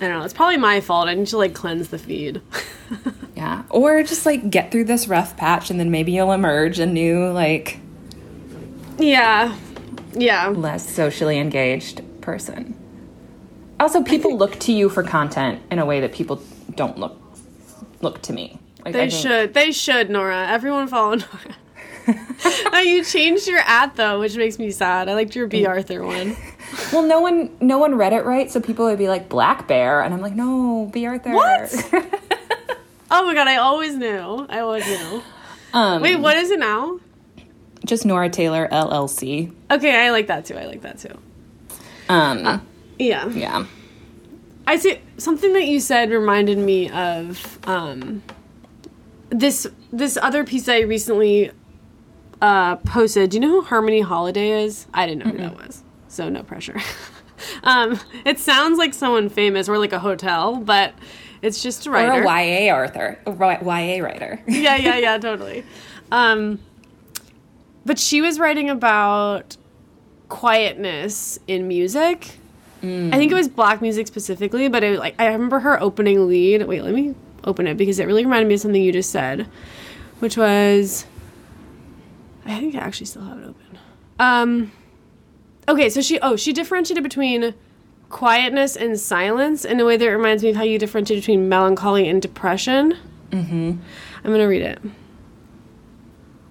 [0.01, 0.23] I don't know.
[0.23, 1.09] It's probably my fault.
[1.09, 2.41] I need to like cleanse the feed.
[3.39, 3.63] Yeah.
[3.69, 7.31] Or just like get through this rough patch and then maybe you'll emerge a new,
[7.31, 7.79] like,
[8.97, 9.57] yeah,
[10.11, 10.49] yeah.
[10.49, 12.75] less socially engaged person.
[13.79, 16.43] Also, people look to you for content in a way that people
[16.75, 17.17] don't look
[18.01, 18.59] look to me.
[18.83, 19.53] Like, They think- should.
[19.53, 20.09] They should.
[20.09, 20.45] Nora.
[20.49, 21.55] Everyone follow Nora.
[22.73, 25.09] oh, you changed your at though, which makes me sad.
[25.09, 25.65] I liked your B.
[25.65, 26.35] Arthur one.
[26.93, 30.01] Well, no one no one read it right, so people would be like Black Bear,
[30.01, 31.05] and I'm like, no, B.
[31.07, 31.31] Arthur.
[31.31, 31.71] What?
[33.11, 34.45] oh my god, I always knew.
[34.49, 35.23] I always knew.
[35.73, 36.99] um, Wait, what is it now?
[37.85, 39.51] Just Nora Taylor LLC.
[39.71, 40.57] Okay, I like that too.
[40.57, 41.17] I like that too.
[42.07, 42.65] Um,
[42.99, 43.27] Yeah.
[43.29, 43.65] yeah.
[44.67, 48.21] I see something that you said reminded me of um,
[49.29, 51.51] this this other piece I recently
[52.41, 53.31] uh, posted.
[53.31, 54.87] Do you know who Harmony Holiday is?
[54.93, 56.79] I didn't know who that was, so no pressure.
[57.63, 60.93] um, it sounds like someone famous or like a hotel, but
[61.41, 62.23] it's just a writer.
[62.23, 64.41] Or a YA author, a YA writer.
[64.47, 65.63] yeah, yeah, yeah, totally.
[66.11, 66.59] Um,
[67.85, 69.57] but she was writing about
[70.27, 72.37] quietness in music.
[72.81, 76.65] I think it was black music specifically, but it like I remember her opening lead.
[76.65, 79.47] Wait, let me open it because it really reminded me of something you just said,
[80.19, 81.05] which was
[82.49, 83.79] I think I actually still have it open.
[84.19, 84.71] Um,
[85.67, 87.53] okay, so she oh she differentiated between
[88.09, 92.09] quietness and silence in a way that reminds me of how you differentiate between melancholy
[92.09, 92.97] and depression.
[93.29, 93.73] Mm-hmm.
[94.23, 94.79] I'm gonna read it.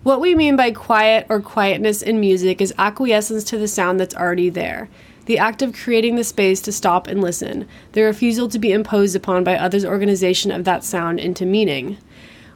[0.04, 4.14] What we mean by quiet or quietness in music is acquiescence to the sound that's
[4.14, 4.88] already there.
[5.26, 9.14] The act of creating the space to stop and listen, the refusal to be imposed
[9.14, 11.98] upon by others' organization of that sound into meaning.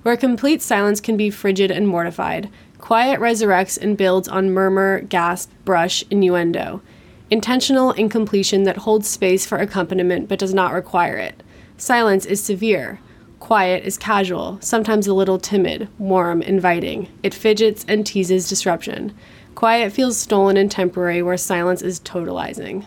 [0.03, 2.49] Where complete silence can be frigid and mortified,
[2.83, 6.83] quiet resurrects and builds on murmur, gasp, brush, innuendo.
[7.31, 11.43] Intentional incompletion that holds space for accompaniment but does not require it.
[11.79, 13.01] Silence is severe.
[13.39, 17.09] Quiet is casual, sometimes a little timid, warm, inviting.
[17.23, 19.15] It fidgets and teases disruption.
[19.55, 22.85] Quiet feels stolen and temporary, where silence is totalizing.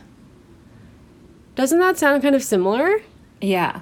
[1.55, 2.99] Doesn't that sound kind of similar?
[3.39, 3.81] Yeah.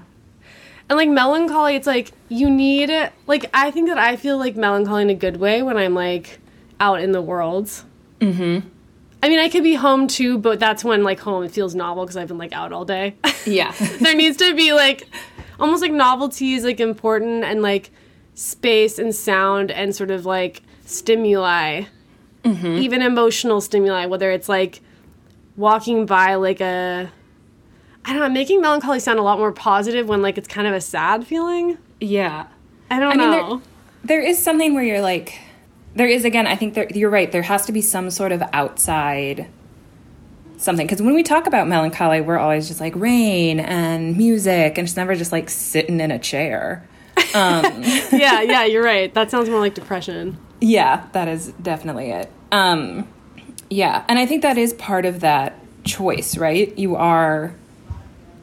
[0.93, 2.91] And like melancholy, it's like you need
[3.25, 6.37] like I think that I feel like melancholy in a good way when I'm like
[6.79, 7.65] out in the world.
[8.19, 8.67] Mm-hmm.
[9.23, 12.03] I mean, I could be home too, but that's when like home it feels novel
[12.05, 13.15] because I've been like out all day.
[13.47, 13.73] Yeah.
[14.01, 15.09] there needs to be like
[15.59, 17.89] almost like novelty is like important and like
[18.35, 21.85] space and sound and sort of like stimuli,
[22.45, 24.81] even emotional stimuli, whether it's like
[25.57, 27.11] walking by like a
[28.05, 30.73] I don't know, making melancholy sound a lot more positive when like it's kind of
[30.73, 31.77] a sad feeling.
[31.99, 32.47] yeah.
[32.91, 33.61] I don't I mean, know.
[34.03, 35.39] there, there is something where you're like,
[35.95, 36.45] there is again.
[36.45, 37.31] I think there, you're right.
[37.31, 39.47] There has to be some sort of outside
[40.57, 44.87] something because when we talk about melancholy, we're always just like rain and music, and
[44.87, 46.87] it's never just like sitting in a chair.
[47.33, 49.13] yeah, yeah, you're right.
[49.13, 50.37] That sounds more like depression.
[50.61, 52.31] Yeah, that is definitely it.
[52.51, 53.07] Um,
[53.69, 56.77] yeah, and I think that is part of that choice, right?
[56.77, 57.55] You are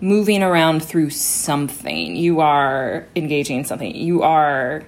[0.00, 2.16] moving around through something.
[2.16, 3.94] You are engaging in something.
[3.94, 4.82] You are,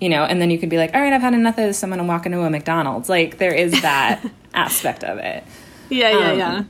[0.00, 1.82] you know, and then you could be like, all right, I've had enough of this.
[1.82, 3.08] I'm going to walk into a McDonald's.
[3.08, 5.44] Like, there is that aspect of it.
[5.90, 6.64] Yeah, yeah, Um, yeah.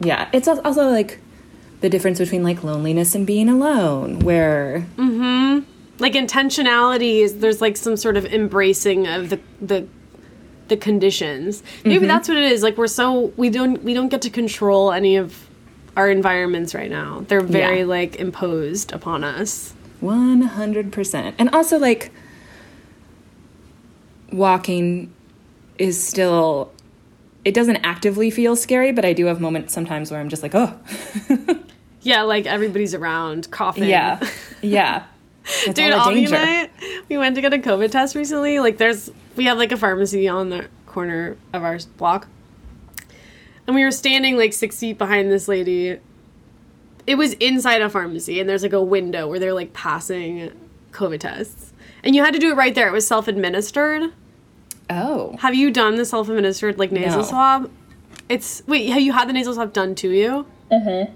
[0.00, 1.20] Yeah, it's also like
[1.80, 5.70] the difference between like loneliness and being alone, where Mm hmm.
[6.00, 9.86] Like intentionality is there's like some sort of embracing of the the
[10.66, 11.62] the conditions.
[11.84, 12.62] Maybe that's what it is.
[12.64, 15.48] Like we're so we don't we don't get to control any of
[15.96, 17.24] our environments right now.
[17.28, 17.86] They're very Yeah.
[17.86, 19.74] like imposed upon us.
[20.02, 21.34] 100%.
[21.38, 22.10] And also, like,
[24.32, 25.12] walking
[25.78, 26.72] is still,
[27.44, 30.54] it doesn't actively feel scary, but I do have moments sometimes where I'm just like,
[30.54, 30.78] oh,
[32.02, 33.84] Yeah, like everybody's around coughing.
[33.84, 34.20] yeah,
[34.62, 35.04] yeah.
[35.72, 36.28] Dude, all and.
[36.34, 36.68] I,
[37.08, 38.60] we went to get a COVID test recently.
[38.60, 42.28] Like, there's, we have like a pharmacy on the corner of our block.
[43.66, 45.98] And we were standing like six feet behind this lady.
[47.06, 50.52] It was inside a pharmacy, and there's like a window where they're like passing
[50.92, 51.72] COVID tests.
[52.02, 52.88] And you had to do it right there.
[52.88, 54.12] It was self administered.
[54.90, 57.24] Oh, Have you done the self administered like nasal No.
[57.26, 57.70] swab?
[58.28, 60.46] It's, wait, have you had the nasal swab done to you?
[60.70, 61.12] Mm hmm.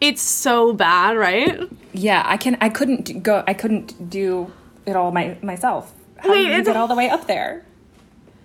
[0.00, 1.58] It's so bad, right?
[1.92, 2.22] yeah.
[2.26, 2.58] I can.
[2.60, 3.42] I couldn't go.
[3.46, 4.52] I couldn't do
[4.84, 5.94] it all my myself.
[6.18, 7.64] How Wait, did you get all the way up there?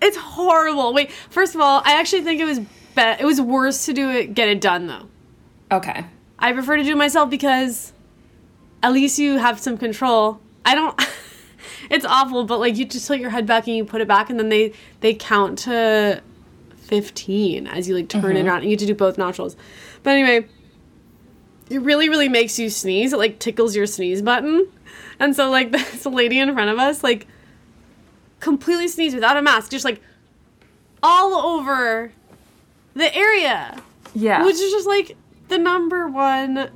[0.00, 0.94] It's horrible.
[0.94, 2.60] Wait, first of all, I actually think it was
[2.94, 5.08] be- it was worse to do it get it done though.
[5.70, 6.04] Okay.
[6.38, 7.92] I prefer to do it myself because
[8.82, 10.40] at least you have some control.
[10.64, 11.00] I don't
[11.90, 14.30] it's awful, but like you just tilt your head back and you put it back
[14.30, 16.22] and then they they count to
[16.76, 18.48] 15 as you like turn it mm-hmm.
[18.48, 19.56] around and you have to do both nostrils.
[20.02, 20.46] But anyway,
[21.70, 23.12] it really really makes you sneeze.
[23.12, 24.68] It like tickles your sneeze button.
[25.18, 27.26] And so like this lady in front of us like
[28.40, 30.00] completely sneezed without a mask, just like
[31.02, 32.12] all over
[32.94, 33.80] the area
[34.14, 34.44] Yeah.
[34.44, 35.16] which is just like
[35.48, 36.70] the number one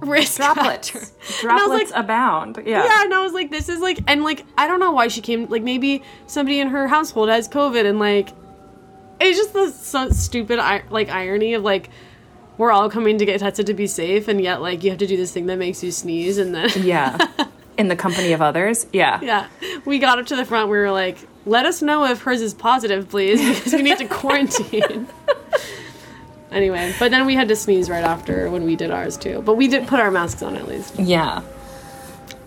[0.00, 0.90] risk droplets.
[0.90, 1.06] factor.
[1.42, 2.62] And I was Droplets like, abound.
[2.64, 2.84] Yeah.
[2.84, 5.20] yeah, and I was like, this is like, and like, I don't know why she
[5.20, 5.46] came.
[5.46, 8.30] Like, maybe somebody in her household has COVID, and like,
[9.20, 10.58] it's just the so stupid
[10.90, 11.90] like irony of like,
[12.56, 15.06] we're all coming to get tested to be safe, and yet like you have to
[15.06, 17.18] do this thing that makes you sneeze, and then Yeah.
[17.78, 18.86] In the company of others.
[18.92, 19.20] Yeah.
[19.22, 19.46] yeah,
[19.86, 20.68] we got up to the front.
[20.70, 24.06] We were like, let us know if hers is positive, please, because we need to
[24.08, 25.06] quarantine.
[26.52, 29.42] Anyway, but then we had to sneeze right after when we did ours too.
[29.42, 30.98] But we did put our masks on at least.
[30.98, 31.40] Yeah.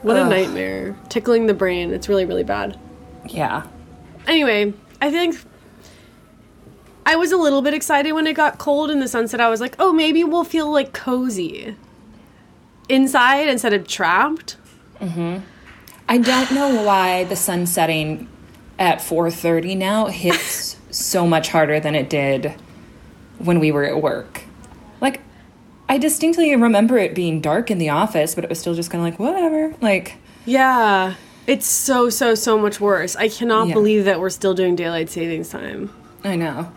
[0.02, 0.98] What a nightmare.
[1.10, 1.94] Tickling the brain.
[1.94, 2.78] It's really, really bad.
[3.26, 3.64] Yeah.
[4.28, 5.38] Anyway, I think
[7.06, 9.50] I was a little bit excited when it got cold in the sense that I
[9.50, 11.76] was like, oh, maybe we'll feel like cozy
[12.90, 14.58] inside instead of trapped.
[15.00, 15.38] hmm
[16.10, 18.28] I don't know why the sun setting
[18.78, 22.54] at 4:30 now hits so much harder than it did
[23.40, 24.44] when we were at work.
[25.02, 25.22] Like
[25.90, 29.06] I distinctly remember it being dark in the office, but it was still just kind
[29.06, 29.76] of like whatever.
[29.82, 30.16] Like
[30.46, 31.16] Yeah.
[31.46, 33.16] It's so, so, so much worse.
[33.18, 33.74] I cannot Yeah.
[33.74, 35.90] believe that we're still doing daylight savings time.
[36.24, 36.72] I know.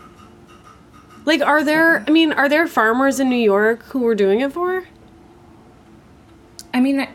[1.23, 4.51] Like, are there, I mean, are there farmers in New York who we're doing it
[4.51, 4.83] for?
[6.73, 7.07] I mean,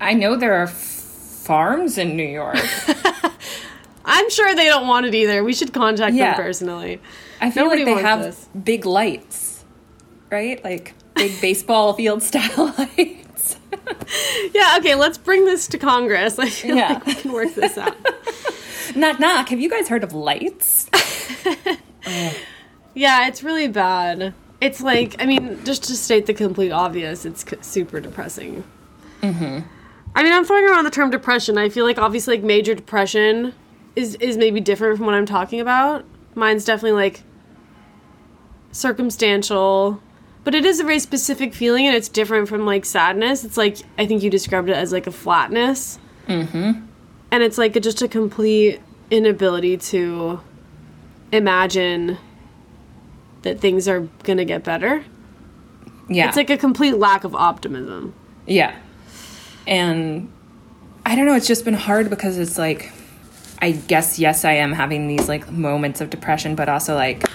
[0.00, 2.56] I, know there are f- farms in New York.
[4.04, 5.44] I'm sure they don't want it either.
[5.44, 6.34] We should contact Yeah.
[6.34, 7.00] them personally.
[7.40, 8.48] I feel Nobody like they have this.
[8.64, 9.64] big lights,
[10.30, 10.62] right?
[10.64, 13.56] Like big baseball field style lights.
[14.54, 16.38] Yeah, okay, let's bring this to Congress.
[16.38, 16.94] I feel Yeah.
[16.94, 17.96] like we can work this out.
[18.96, 19.48] knock knock.
[19.50, 20.88] Have you guys heard of lights?
[22.94, 24.34] Yeah, it's really bad.
[24.60, 28.64] It's like, I mean, just to state the complete obvious, it's c- super depressing.
[29.22, 29.60] Mm-hmm.
[30.16, 31.58] I mean, I'm throwing around the term depression.
[31.58, 33.54] I feel like obviously, like major depression
[33.94, 36.04] is is maybe different from what I'm talking about.
[36.34, 37.22] Mine's definitely like
[38.72, 40.00] circumstantial,
[40.44, 43.44] but it is a very specific feeling, and it's different from like sadness.
[43.44, 46.80] It's like I think you described it as like a flatness, mm-hmm.
[47.30, 50.40] and it's like a, just a complete inability to
[51.32, 52.18] imagine
[53.42, 55.04] that things are gonna get better.
[56.08, 56.28] Yeah.
[56.28, 58.14] It's like a complete lack of optimism.
[58.46, 58.74] Yeah.
[59.66, 60.32] And
[61.04, 62.92] I don't know, it's just been hard because it's like
[63.60, 67.27] I guess yes I am having these like moments of depression but also like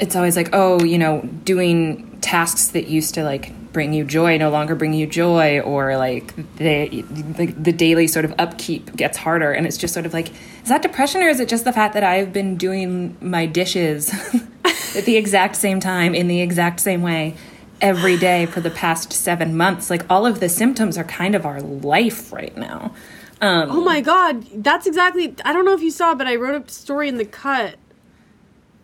[0.00, 4.36] it's always like oh, you know, doing tasks that used to like bring you joy
[4.36, 9.16] no longer bring you joy or like the the, the daily sort of upkeep gets
[9.16, 10.28] harder and it's just sort of like
[10.62, 14.12] is that depression or is it just the fact that I've been doing my dishes
[14.96, 17.36] at the exact same time in the exact same way
[17.80, 19.90] every day for the past seven months.
[19.90, 22.94] Like all of the symptoms are kind of our life right now.
[23.40, 25.34] Um, Oh my god, that's exactly.
[25.44, 27.76] I don't know if you saw, but I wrote a story in the cut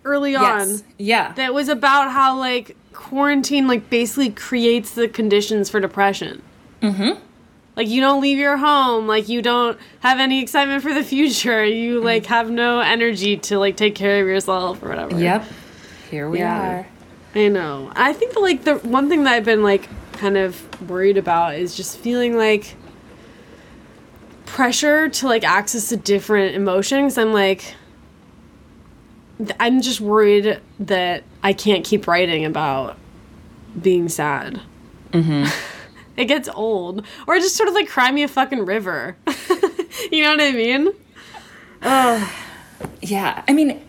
[0.06, 0.80] early on.
[0.98, 1.32] Yeah.
[1.32, 6.42] that was about how like quarantine like basically creates the conditions for depression.
[6.80, 7.20] Mm-hmm.
[7.76, 11.64] Like you don't leave your home, like you don't have any excitement for the future.
[11.64, 15.18] You like have no energy to like take care of yourself or whatever.
[15.20, 15.44] yep.
[16.10, 16.78] Here we Yeah.
[16.80, 16.86] are.
[17.34, 17.92] I know.
[17.94, 21.56] I think that like the one thing that I've been like kind of worried about
[21.56, 22.76] is just feeling like
[24.46, 27.18] pressure to like access a different emotions.
[27.18, 27.74] I'm like
[29.60, 32.96] I'm just worried that I can't keep writing about
[33.80, 34.60] being sad.
[35.10, 35.46] Mm-hmm.
[36.16, 37.04] it gets old.
[37.26, 39.16] Or just sort of like cry me a fucking river.
[40.10, 40.92] you know what I mean?
[43.02, 43.44] Yeah.
[43.46, 43.82] I mean,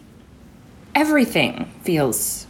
[0.95, 2.45] everything feels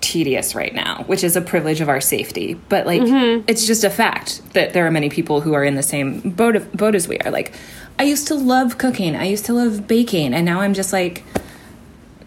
[0.00, 2.54] tedious right now, which is a privilege of our safety.
[2.68, 3.02] But like,
[3.48, 6.56] it's just a fact that there are many people who are in the same boat,
[6.56, 7.30] of, boat as we are.
[7.30, 7.54] Like,
[7.98, 11.22] I used to love cooking, I used to love baking, and now I'm just like,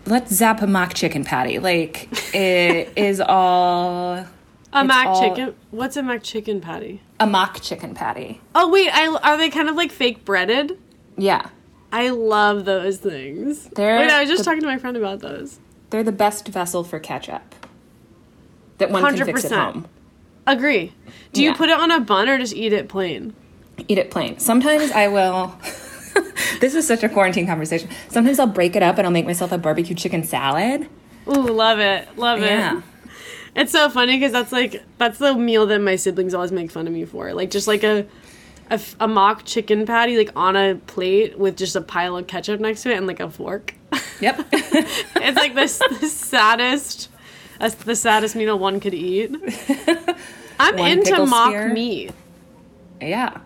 [0.06, 1.60] let's zap a mock chicken patty.
[1.60, 4.26] Like, it is all
[4.74, 5.56] A mock all- chicken.
[5.72, 7.02] What's a mock chicken patty?
[7.20, 8.42] a mock chicken patty.
[8.54, 10.78] Oh wait, I, are they kind of like fake breaded?
[11.18, 11.50] Yeah.
[11.94, 13.70] I love those things.
[13.70, 15.60] They're Wait, I was just the- talking to my friend about those.
[15.92, 17.56] They're the best vessel for ketchup
[18.80, 19.56] that one can fix at 100%.
[19.74, 19.88] home.
[20.46, 20.92] Agree.
[21.32, 23.34] Do you put it on a bun or just eat it plain?
[23.88, 24.40] eat it plain.
[24.40, 25.56] Sometimes I will.
[26.60, 27.90] this is such a quarantine conversation.
[28.10, 30.88] Sometimes I'll break it up and I'll make myself a barbecue chicken salad.
[31.28, 32.78] Ooh, love it, love Yeah.
[32.80, 32.84] it.
[33.56, 36.88] It's so funny because that's like that's the meal that my siblings always make fun
[36.88, 37.34] of me for.
[37.34, 38.06] Like just like a,
[38.70, 42.28] a f- a mock chicken patty like on a plate with just a pile of
[42.28, 43.74] ketchup next to it and like a fork.
[44.20, 44.48] Yep.
[44.52, 47.10] it's like this the saddest,
[47.86, 49.32] the saddest meal one could eat.
[50.60, 51.74] I'm into mock spear.
[51.74, 52.12] meat.
[53.02, 53.38] yeah.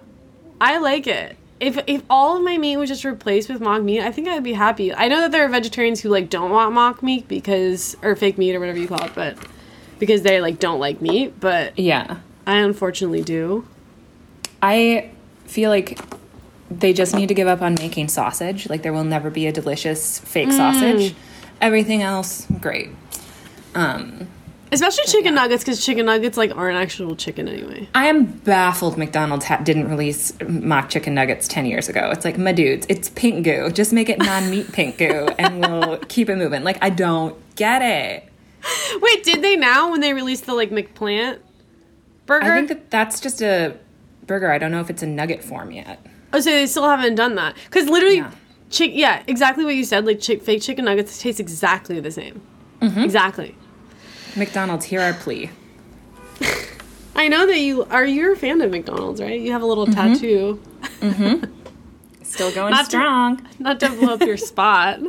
[0.62, 1.38] I like it.
[1.60, 4.44] If if all of my meat was just replaced with mock meat, I think I'd
[4.44, 4.94] be happy.
[4.94, 8.38] I know that there are vegetarians who like don't want mock meat because or fake
[8.38, 9.38] meat or whatever you call it, but
[10.00, 11.40] because they like don't like meat.
[11.40, 12.18] But Yeah.
[12.48, 13.68] I unfortunately do.
[14.62, 15.12] I
[15.46, 16.00] feel like
[16.72, 18.70] they just need to give up on making sausage.
[18.70, 21.16] Like there will never be a delicious fake sausage.
[21.62, 22.90] Everything else, great.
[23.76, 24.28] Um,
[24.72, 27.88] Especially chicken nuggets, because chicken nuggets like aren't actual chicken anyway.
[27.96, 32.12] I am baffled McDonald's ha- didn't release mock chicken nuggets 10 years ago.
[32.12, 33.72] It's like, my dudes, it's pink goo.
[33.72, 36.64] Just make it non meat pink goo and we'll keep it moving.
[36.64, 38.32] Like, I don't get it.
[39.02, 41.40] Wait, did they now when they released the like McPlant
[42.28, 42.46] burger?
[42.52, 43.76] I think that that's just a
[44.28, 44.52] burger.
[44.52, 46.06] I don't know if it's a nugget form yet.
[46.34, 47.56] oh, so they still haven't done that?
[47.66, 48.32] Because literally, Yeah.
[48.70, 48.92] chick.
[48.94, 50.06] Yeah, exactly what you said.
[50.06, 52.40] Like chick, fake chicken nuggets taste exactly the same.
[52.82, 53.00] Mm-hmm.
[53.00, 53.56] Exactly.
[54.36, 55.50] McDonald's, hear our plea.
[57.16, 58.06] I know that you are.
[58.06, 59.40] You're a fan of McDonald's, right?
[59.40, 60.14] You have a little Mm-hmm.
[61.02, 61.48] tattoo.
[62.24, 63.46] Still going Not to- strong.
[63.60, 65.00] Not to blow up your spot.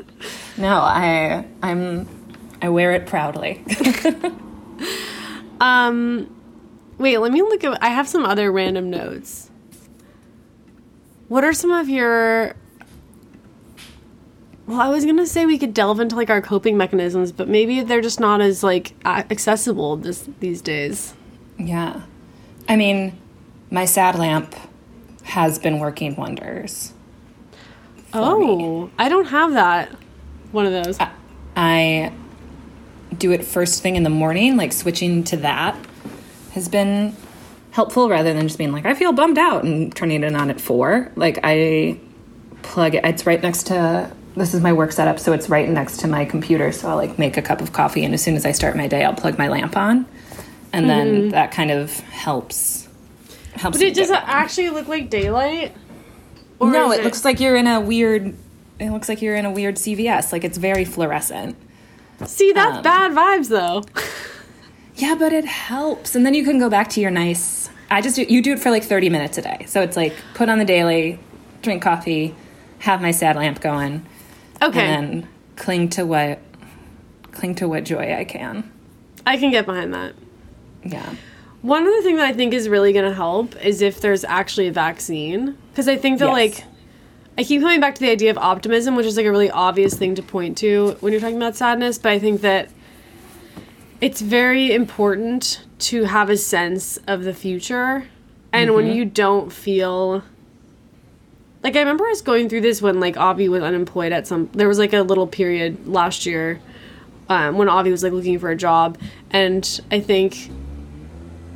[0.56, 2.08] No, I, I'm,
[2.62, 3.62] I wear it proudly.
[5.60, 6.34] Um,
[6.96, 7.82] wait, let me look at.
[7.82, 9.50] I have some other random notes.
[11.28, 12.54] What are some of your?
[14.70, 17.82] Well, I was gonna say we could delve into like our coping mechanisms, but maybe
[17.82, 21.12] they're just not as like accessible this these days.
[21.58, 22.02] yeah.
[22.68, 23.18] I mean,
[23.72, 24.54] my sad lamp
[25.24, 26.92] has been working wonders.
[28.14, 29.90] Oh, I don't have that.
[30.52, 30.98] One of those.
[31.56, 32.12] I
[33.18, 35.76] do it first thing in the morning, like switching to that
[36.52, 37.16] has been
[37.72, 40.60] helpful rather than just being like, I feel bummed out and turning it on at
[40.60, 41.10] four.
[41.16, 41.98] Like, I
[42.62, 46.00] plug it, it's right next to this is my work setup, so it's right next
[46.00, 46.72] to my computer.
[46.72, 48.88] So I'll like make a cup of coffee, and as soon as I start my
[48.88, 50.06] day, I'll plug my lamp on,
[50.72, 52.88] and then that kind of helps.
[53.54, 53.78] Helps.
[53.78, 55.74] But it does it actually look like daylight?
[56.60, 58.34] No, is it looks like you're in a weird.
[58.78, 60.32] It looks like you're in a weird CVS.
[60.32, 61.56] Like it's very fluorescent.
[62.24, 63.84] See, that's um, bad vibes though.
[65.00, 66.14] Yeah, but it helps.
[66.14, 67.70] And then you can go back to your nice.
[67.90, 69.64] I just do, you do it for like 30 minutes a day.
[69.66, 71.18] So it's like put on the daily,
[71.62, 72.34] drink coffee,
[72.80, 74.04] have my sad lamp going,
[74.62, 76.40] Okay, and then cling to what
[77.32, 78.70] cling to what joy I can.
[79.26, 80.14] I can get behind that.
[80.84, 81.14] Yeah.
[81.62, 84.68] One other thing that I think is really going to help is if there's actually
[84.68, 85.58] a vaccine.
[85.70, 86.32] Because I think that, Yes.
[86.32, 86.64] like,
[87.36, 89.94] I keep coming back to the idea of optimism, which is like a really obvious
[89.94, 91.98] thing to point to when you're talking about sadness.
[91.98, 92.70] But I think that
[94.00, 98.06] it's very important to have a sense of the future.
[98.52, 98.94] And when mm-hmm.
[98.94, 100.24] you don't feel.
[101.62, 104.48] Like, I remember I was going through this when, like, Avi was unemployed at some.
[104.52, 106.60] There was, like, a little period last year
[107.28, 108.98] um, when Avi was, like, looking for a job.
[109.30, 110.50] And I think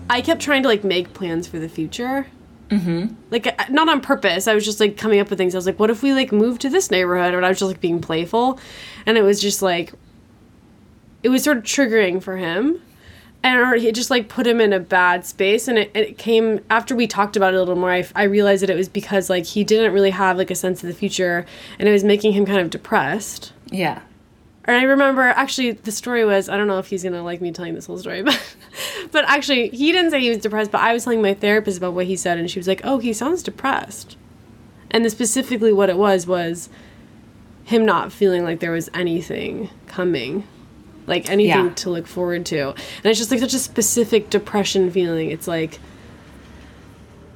[0.08, 2.26] I kept trying to like make plans for the future.
[2.68, 3.14] Mm-hmm.
[3.30, 4.48] Like not on purpose.
[4.48, 5.54] I was just like coming up with things.
[5.54, 7.34] I was like, what if we like move to this neighborhood?
[7.34, 8.58] And I was just like being playful,
[9.06, 9.92] and it was just like,
[11.22, 12.80] it was sort of triggering for him,
[13.44, 15.68] and or it just like put him in a bad space.
[15.68, 17.92] And it, it came after we talked about it a little more.
[17.92, 20.82] I, I realized that it was because like he didn't really have like a sense
[20.82, 21.44] of the future,
[21.78, 23.52] and it was making him kind of depressed.
[23.70, 24.00] Yeah.
[24.64, 27.52] And I remember actually the story was I don't know if he's gonna like me
[27.52, 28.56] telling this whole story, but
[29.12, 31.92] but actually he didn't say he was depressed, but I was telling my therapist about
[31.92, 34.16] what he said, and she was like, "Oh, he sounds depressed,"
[34.90, 36.70] and specifically what it was was
[37.64, 40.44] him not feeling like there was anything coming,
[41.06, 41.74] like anything Yeah.
[41.74, 45.30] to look forward to, and it's just like such a specific depression feeling.
[45.30, 45.78] It's like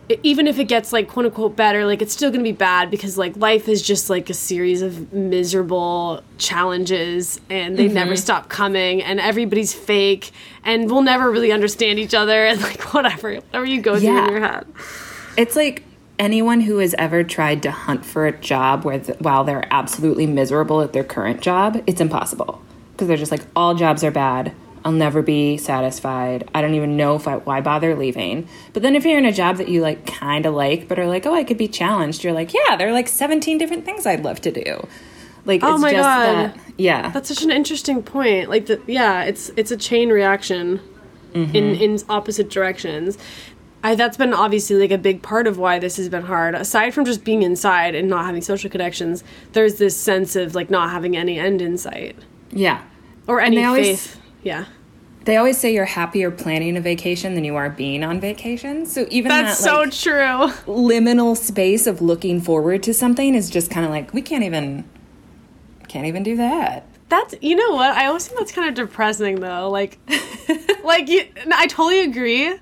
[0.09, 2.91] e- even if it gets like quote unquote better, like it's still gonna be bad
[2.91, 8.17] because like life is just like a series of miserable challenges and they never mm-hmm.
[8.17, 10.31] stop coming and everybody's fake
[10.65, 14.31] and we'll never really understand each other and like whatever, whatever you go through in
[14.31, 14.67] your head.
[15.37, 15.85] It's like
[16.19, 20.27] anyone who has ever tried to hunt for a job where th- while they're absolutely
[20.27, 22.61] miserable at their current job, it's impossible
[22.99, 24.53] because they're just like all jobs are bad.
[24.85, 26.49] I'll never be satisfied.
[26.55, 28.49] I don't even know if I, why bother leaving.
[28.73, 31.07] But then if you're in a job that you like kind of like but are
[31.07, 34.05] like, "Oh, I could be challenged." You're like, "Yeah, there are like 17 different things
[34.05, 34.87] I'd love to do."
[35.45, 36.55] Like Oh it's my just God.
[36.55, 37.11] that yeah.
[37.11, 38.51] That's such an interesting point.
[38.51, 40.81] Like the yeah, it's it's a chain reaction
[41.33, 41.55] mm-hmm.
[41.55, 43.17] in in opposite directions.
[43.85, 46.57] I, that's been obviously like a big part of why this has been hard.
[46.57, 49.23] Aside from just being inside and not having social connections,
[49.53, 52.17] there's this sense of like not having any end in sight
[52.51, 52.83] yeah.
[53.29, 54.21] Or any always- faith.
[54.43, 54.65] Yeah,
[55.25, 58.87] They always say you're happier planning a vacation than you are being on vacation.
[58.87, 60.53] So even that's that so true.
[60.67, 64.85] liminal space of looking forward to something is just kind of like we can't even
[65.89, 66.87] can't even do that.
[67.11, 69.69] That's you know what I always think that's kind of depressing though.
[69.71, 69.99] Like,
[70.85, 72.55] like you, I totally agree.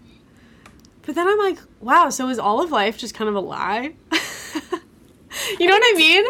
[1.03, 2.11] But then I'm like, wow.
[2.11, 3.95] So is all of life just kind of a lie?
[5.61, 6.25] you know what I mean?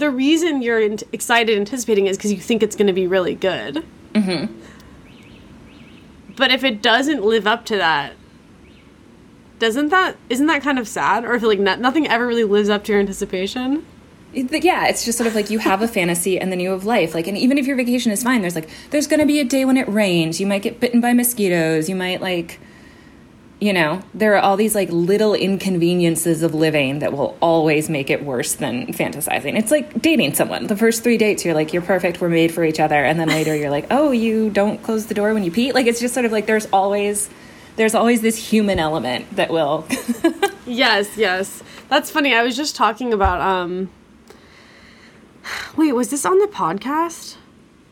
[0.00, 3.34] The reason you're ant- excited, anticipating, is because you think it's going to be really
[3.34, 3.84] good.
[4.14, 4.50] Mm-hmm.
[6.36, 8.14] But if it doesn't live up to that,
[9.58, 11.26] doesn't that isn't that kind of sad?
[11.26, 13.84] Or if like no, nothing ever really lives up to your anticipation.
[14.32, 17.14] Yeah, it's just sort of like you have a fantasy and then you have life.
[17.14, 19.66] Like, and even if your vacation is fine, there's like, there's gonna be a day
[19.66, 20.40] when it rains.
[20.40, 21.90] You might get bitten by mosquitoes.
[21.90, 22.58] You might like,
[23.60, 28.08] you know, there are all these like little inconveniences of living that will always make
[28.08, 29.58] it worse than fantasizing.
[29.58, 30.66] It's like dating someone.
[30.66, 33.04] The first three dates, you're like, you're perfect, we're made for each other.
[33.04, 35.72] And then later you're like, oh, you don't close the door when you pee.
[35.72, 37.28] Like, it's just sort of like there's always,
[37.76, 39.86] there's always this human element that will.
[40.66, 41.64] Yes, yes.
[41.88, 42.32] That's funny.
[42.32, 43.90] I was just talking about um
[45.76, 47.36] Wait, was this on the podcast?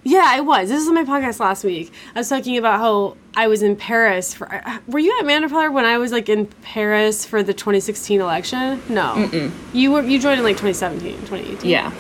[0.09, 0.71] Yeah, I was.
[0.71, 1.93] This was on my podcast last week.
[2.15, 5.43] I was talking about how I was in Paris for uh, Were you at Man
[5.43, 8.81] Repeller when I was like in Paris for the 2016 election?
[8.89, 9.51] No.
[9.75, 11.71] You were you joined in like 2017, 2018.
[11.71, 11.91] yeah.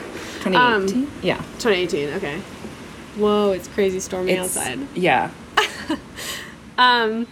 [0.42, 1.10] 2018?
[1.22, 1.36] yeah.
[1.58, 2.38] 2018, okay.
[3.16, 4.78] Whoa, it's crazy stormy It's, outside.
[4.94, 5.30] yeah.
[6.78, 7.26] Um,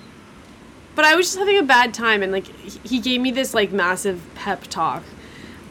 [0.97, 3.55] but I was just having a bad time, and like he- he gave me this
[3.55, 5.05] like massive pep talk.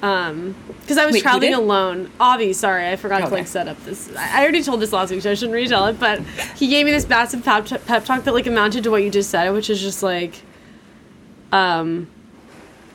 [0.01, 2.11] Um, because I was Wait, traveling alone.
[2.19, 4.13] Avi, sorry, I forgot to like set up this.
[4.15, 5.99] I already told this last week, so I shouldn't retell it.
[5.99, 6.21] But
[6.55, 9.29] he gave me this massive pep, pep talk that like amounted to what you just
[9.29, 10.41] said, which is just like,
[11.51, 12.07] um,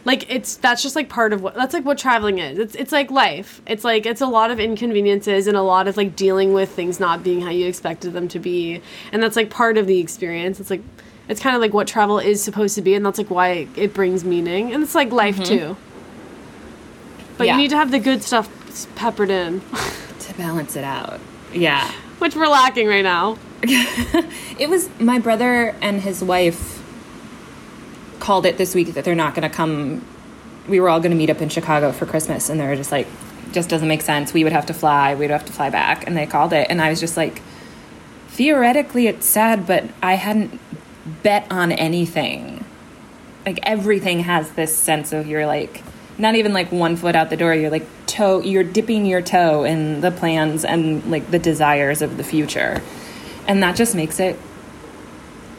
[0.05, 2.59] like it's that's just like part of what that's like what traveling is.
[2.59, 3.61] It's it's like life.
[3.66, 7.01] It's like it's a lot of inconveniences and a lot of like dealing with things
[7.01, 8.80] not being how you expected them to be,
[9.12, 10.61] and that's like part of the experience.
[10.61, 10.82] It's like
[11.28, 13.94] it's kind of like what travel is supposed to be, and that's like why it
[13.94, 15.76] brings meaning, and it's like life too.
[17.41, 17.57] But Yeah.
[17.57, 18.49] you need to have the good stuff
[18.97, 19.62] peppered in,
[20.20, 21.18] To balance it out.
[21.53, 21.91] Yeah.
[22.18, 23.38] which we're lacking right now.
[24.59, 26.82] It was my brother and his wife
[28.20, 30.05] called it this week that they're not going to come.
[30.68, 32.93] We were all going to meet up in Chicago for Christmas, and they were just
[32.93, 33.07] like,
[33.53, 34.34] just doesn't make sense.
[34.34, 35.14] We would have to fly.
[35.14, 36.07] We'd have to fly back.
[36.07, 36.66] And they called it.
[36.68, 37.41] And I was just like,
[38.28, 40.61] theoretically, it's sad, but I hadn't
[41.22, 42.64] bet on anything.
[43.47, 45.82] Like, everything has this sense of you're like,
[46.21, 47.55] not even like one foot out the door.
[47.55, 52.16] You're like toe, you're dipping your toe in the plans and like the desires of
[52.16, 52.83] the future.
[53.49, 54.39] And that just makes it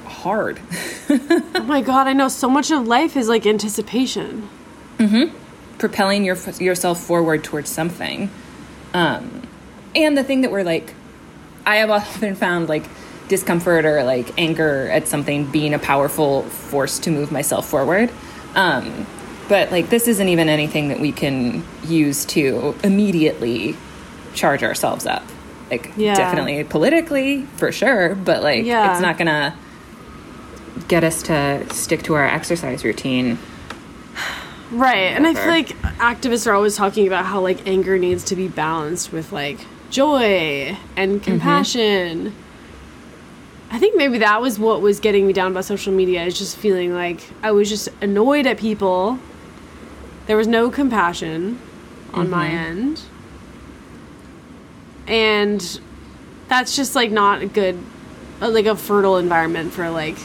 [0.06, 0.60] hard.
[1.10, 4.48] oh my god, I know so much of life is like anticipation.
[5.82, 8.30] propelling your, yourself forward towards something.
[8.94, 9.42] Um,
[9.96, 10.94] and the thing that we're like,
[11.66, 12.86] I have often found like
[13.28, 18.12] discomfort or like anger at something being a powerful force to move myself forward.
[18.56, 19.08] Um,
[19.50, 23.76] but like, this isn't even anything that we can use to immediately
[24.34, 25.24] charge ourselves up.
[25.70, 26.16] Like, Yeah.
[26.16, 28.92] definitely politically, for sure, but like, Yeah.
[28.92, 29.56] it's not gonna
[30.88, 33.38] get us to stick to our exercise routine.
[34.72, 35.12] Right.
[35.16, 35.70] And I feel like
[36.00, 40.78] activists are always talking about how like anger needs to be balanced with like joy
[40.96, 41.24] and mm-hmm.
[41.24, 42.34] compassion.
[43.70, 46.58] I think maybe that was what was getting me down about social media is just
[46.58, 49.20] feeling like I was just annoyed at people.
[50.32, 51.60] There was no compassion
[52.14, 53.02] on my end.
[55.06, 55.82] And
[56.48, 57.78] that's just like not a good
[58.42, 60.16] uh, like a fertile environment for like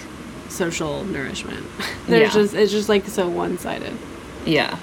[0.49, 1.67] social nourishment.
[2.07, 2.41] There's Yeah.
[2.41, 3.95] just it's just like so one-sided.
[4.45, 4.79] Yeah.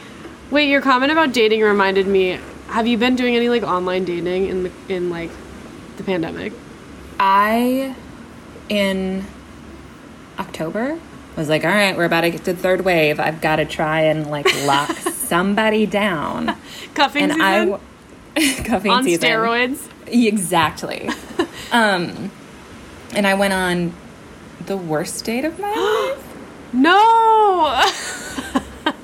[0.51, 2.37] Wait, your comment about dating reminded me.
[2.67, 5.31] Have you been doing any like online dating in the in like
[5.95, 6.51] the pandemic?
[7.17, 7.95] I,
[8.67, 9.23] in
[10.37, 10.99] October,
[11.39, 13.19] was like, all right, we're about to get to the third wave.
[13.19, 16.55] I've got to try and like lock somebody down.
[16.93, 17.79] Cuffing And season I, w-
[18.65, 19.29] cuffing on season.
[19.29, 19.87] steroids.
[20.07, 21.09] Exactly.
[21.71, 22.31] um,
[23.15, 23.93] and I went on
[24.65, 25.69] the worst date of my
[26.15, 26.29] life.
[26.73, 27.81] No.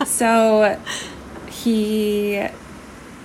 [0.05, 0.79] So
[1.49, 2.45] he,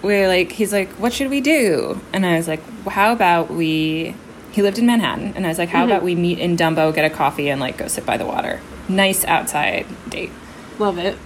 [0.02, 2.00] we are like, he's like, what should we do?
[2.12, 4.14] And I was like, well, how about we,
[4.52, 5.32] he lived in Manhattan.
[5.36, 7.76] And I was like, how about we meet in Dumbo, get a coffee, and like
[7.78, 8.60] go sit by the water?
[8.88, 10.30] Nice outside date.
[10.78, 11.16] Love it.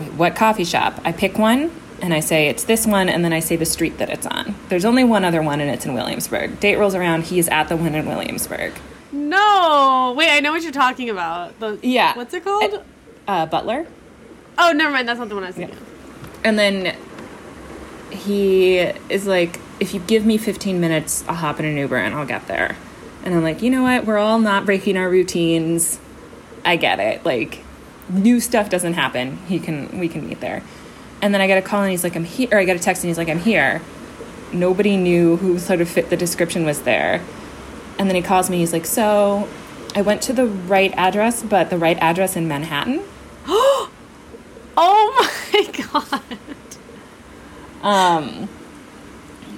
[0.00, 1.00] Wait, what coffee shop?
[1.04, 1.70] I pick one
[2.00, 4.54] and I say it's this one, and then I say the street that it's on.
[4.68, 6.60] There's only one other one, and it's in Williamsburg.
[6.60, 8.72] Date rolls around, he's at the one in Williamsburg.
[9.10, 10.14] No.
[10.16, 11.58] Wait, I know what you're talking about.
[11.60, 12.16] The Yeah.
[12.16, 12.84] What's it called?
[13.26, 13.86] Uh, Butler.
[14.58, 15.08] oh, never mind.
[15.08, 15.76] That's not the one I was thinking.
[15.76, 15.86] of.
[16.44, 16.96] And then
[18.10, 18.78] he
[19.08, 22.26] is like, if you give me 15 minutes, I'll hop in an Uber and I'll
[22.26, 22.76] get there.
[23.24, 24.06] And I'm like, you know what?
[24.06, 25.98] We're all not breaking our routines.
[26.64, 27.24] I get it.
[27.24, 27.64] Like,
[28.08, 29.38] new stuff doesn't happen.
[29.48, 30.62] He can, we can meet there.
[31.20, 32.48] And then I get a call and he's like, I'm here.
[32.52, 33.82] Or I get a text and he's like, I'm here.
[34.52, 37.22] Nobody knew who sort of fit the description was there.
[37.98, 38.58] And then he calls me.
[38.58, 39.48] He's like, so
[39.94, 43.02] I went to the right address, but the right address in Manhattan.
[44.80, 46.22] Oh my god.
[47.82, 48.48] Um,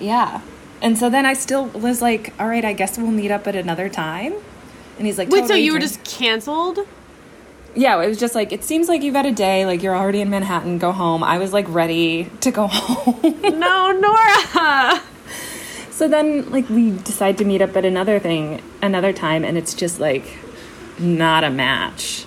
[0.01, 0.41] yeah.
[0.81, 3.55] And so then I still was like, all right, I guess we'll meet up at
[3.55, 4.33] another time.
[5.01, 6.81] And he's like, Wait, so you were just canceled?
[7.75, 10.21] yeah, it was just like it seems like you've had a day, like you're already
[10.21, 11.25] in Manhattan, go home.
[11.25, 13.41] I was like ready to go home.
[13.59, 15.01] No, Nora.
[15.91, 19.73] so then like we decide to meet up at another thing another time and it's
[19.73, 20.37] just like
[20.99, 22.27] not a match.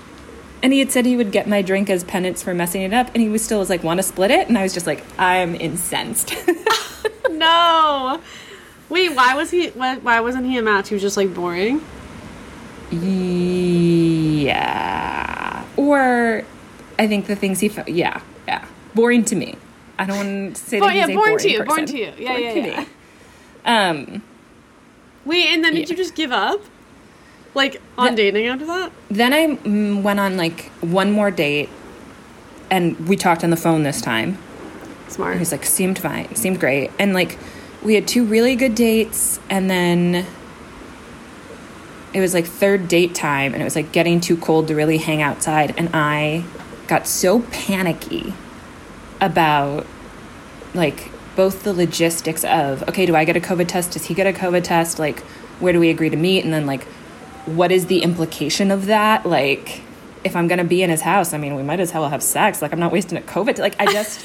[0.63, 3.11] And he had said he would get my drink as penance for messing it up
[3.13, 5.03] and he was still was like want to split it and I was just like
[5.19, 6.33] I'm incensed.
[7.29, 8.19] no.
[8.89, 9.67] Wait, why was he?
[9.69, 10.89] Why, why wasn't he a match?
[10.89, 11.81] He was just like boring.
[14.43, 15.65] Yeah.
[15.77, 16.43] Or
[16.99, 17.87] I think the things he felt.
[17.87, 18.65] yeah, yeah.
[18.95, 19.55] Boring to me.
[19.97, 21.67] I don't want to say that yeah, he's boring to you, person.
[21.67, 22.13] boring to you.
[22.17, 22.85] Yeah, yeah,
[23.65, 23.87] yeah.
[23.87, 24.23] Um
[25.25, 26.59] Wait, and then did you just give up?
[27.53, 28.91] Like on The- dating after that?
[29.09, 31.69] Then I mm, went on like one more date,
[32.69, 34.37] and we talked on the phone this time.
[35.07, 35.37] Smart.
[35.37, 37.37] He's like, seemed fine, seemed great, and like
[37.83, 40.25] we had two really good dates, and then
[42.13, 44.97] it was like third date time, and it was like getting too cold to really
[44.97, 46.43] hang outside, and I
[46.87, 48.33] got so panicky
[49.19, 49.85] about
[50.73, 53.91] like both the logistics of okay, do I get a COVID test?
[53.91, 54.99] Does he get a COVID test?
[54.99, 55.21] Like,
[55.59, 56.43] where do we agree to meet?
[56.43, 56.83] And then like,
[57.45, 59.25] what is the implication of that?
[59.25, 59.81] Like,
[60.23, 62.61] if I'm gonna be in his house, I mean, we might as well have sex.
[62.61, 63.57] Like, I'm not wasting a COVID.
[63.57, 64.23] Like, I just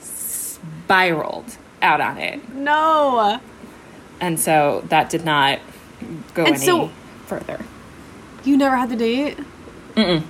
[0.00, 3.38] spiraled out on it, no.
[4.20, 5.60] and so that did not
[6.34, 6.90] go And any so-
[7.26, 7.60] further.
[8.44, 9.38] You never had the date?
[9.96, 10.22] And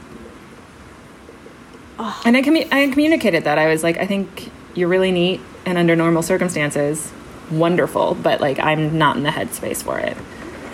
[2.37, 3.59] I, commu- I communicated that.
[3.59, 7.12] I was like, I think you're really neat, and under normal circumstances,
[7.51, 10.17] wonderful, but like, I'm not in the headspace for it.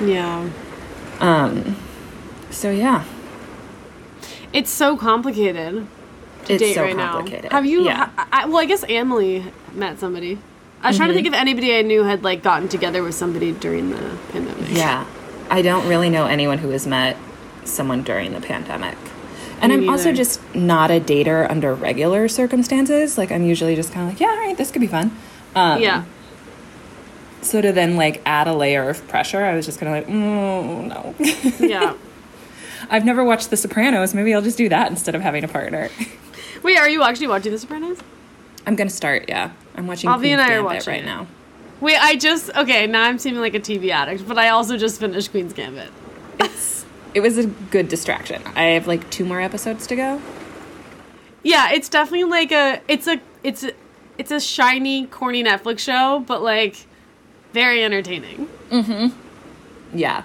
[0.01, 0.49] Yeah.
[1.21, 1.77] Um,
[2.51, 3.05] so yeah,
[4.53, 5.87] It's so complicated
[6.47, 7.45] to it's date so right complicated.
[7.51, 7.57] now.
[7.57, 7.85] Have you?
[7.85, 8.11] Yeah.
[8.17, 10.39] ha- I, well, I guess Emily met somebody.
[10.83, 13.53] I was trying to think if anybody I knew had like gotten together with somebody
[13.53, 14.71] during the pandemic.
[14.71, 15.07] Yeah.
[15.49, 17.17] I don't really know anyone who has met
[17.65, 18.97] someone during the pandemic.
[19.61, 23.17] And Me I'm also just not a dater under regular circumstances.
[23.17, 25.17] Like I'm usually just kind of like, yeah, all right, this could be fun.
[25.55, 26.05] Um, Yeah.
[27.43, 30.13] So to then like add a layer of pressure, I was just kind of like,
[30.13, 31.15] mm, no.
[31.69, 31.95] Yeah.
[32.91, 34.15] I've never watched The Sopranos.
[34.15, 35.89] Maybe I'll just do that instead of having a partner.
[36.63, 37.99] Wait, are you actually watching The Sopranos?
[38.67, 39.27] I'm gonna start.
[39.29, 40.09] Yeah, I'm watching.
[40.11, 41.07] Avi and Queen's I are Gambit watching right it.
[41.07, 41.27] now.
[41.81, 42.87] Wait, I just okay.
[42.87, 45.91] Now I'm seeming like a TV addict, but I also just finished Queen's Gambit.
[46.39, 46.85] It's
[47.15, 48.43] it was a good distraction.
[48.55, 50.21] I have like two more episodes to go.
[51.43, 53.73] Yeah, it's definitely like a it's a it's a
[54.19, 56.87] it's a shiny, corny Netflix show, but like
[57.53, 58.49] very entertaining.
[58.71, 59.19] Mm-hmm.
[59.99, 60.23] Yeah,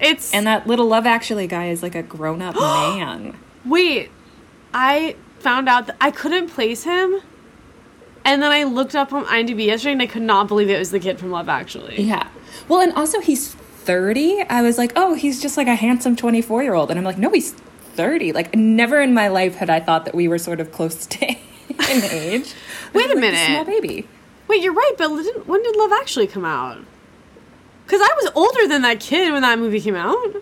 [0.00, 3.36] It's and that little Love Actually guy is like a grown up man.
[3.64, 4.10] wait,
[4.72, 7.20] I found out that I couldn't place him,
[8.24, 10.90] and then I looked up on IMDb yesterday, and I could not believe it was
[10.90, 12.02] the kid from Love Actually.
[12.02, 12.28] Yeah.
[12.68, 14.42] Well, and also he's 30.
[14.48, 16.90] I was like, oh, he's just like a handsome 24 year old.
[16.90, 18.32] And I'm like, no, he's 30.
[18.32, 21.26] Like, never in my life had I thought that we were sort of close to
[21.68, 22.54] in age.
[22.94, 23.46] Wait a Like minute.
[23.46, 24.08] small baby.
[24.48, 26.78] Wait, you're right, but didn't- when did Love Actually come out?
[27.84, 30.36] Because I was older than that kid when that movie came out.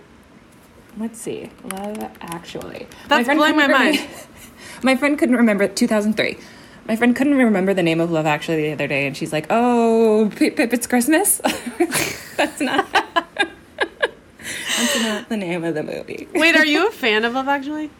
[0.99, 1.51] Let's see.
[1.65, 2.87] Love Actually.
[3.09, 3.99] That's blowing my mind.
[4.83, 6.39] my friend couldn't remember 2003.
[6.87, 9.47] My friend couldn't remember the name of Love Actually the other day, and she's like,
[9.51, 11.39] "Oh, Pip, Pip it's Christmas."
[12.37, 12.87] That's not.
[12.93, 16.29] That's not the name of the movie.
[16.35, 17.91] Wait, are you a fan of Love Actually?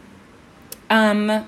[0.91, 1.47] Um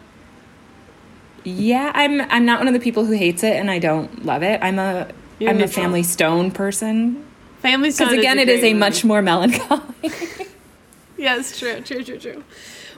[1.42, 4.42] yeah, I'm I'm not one of the people who hates it and I don't love
[4.42, 4.60] it.
[4.62, 5.08] I'm a
[5.40, 7.26] am a family stone person
[7.58, 8.08] Family Stone.
[8.08, 8.78] because again it is a movie.
[8.78, 9.82] much more melancholy.
[11.16, 12.44] Yes, true, true, true, true.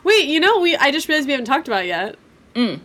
[0.02, 2.16] Wait, you know, we I just realized we haven't talked about it yet.
[2.54, 2.80] Mm.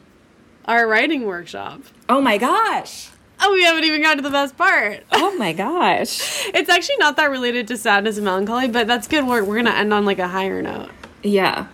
[0.66, 1.82] Our writing workshop.
[2.10, 3.10] oh my gosh.
[3.44, 5.04] Oh, we haven't even gotten to the best part.
[5.14, 6.46] Oh my gosh.
[6.54, 9.26] It's actually not that related to sadness and melancholy, but that's good.
[9.26, 10.90] We're, we're gonna end on like a higher note.
[11.24, 11.68] Yeah.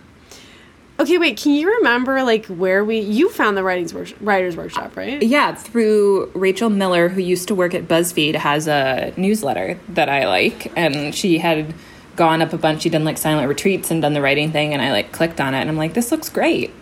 [1.00, 1.36] Okay, wait.
[1.38, 5.22] Can you remember like where we you found the writings work, writers workshop, right?
[5.22, 10.26] Yeah, through Rachel Miller who used to work at BuzzFeed has a newsletter that I
[10.26, 11.74] like and she had
[12.16, 14.80] gone up a bunch she'd done like silent retreats and done the writing thing and
[14.82, 16.72] I like clicked on it and I'm like this looks great.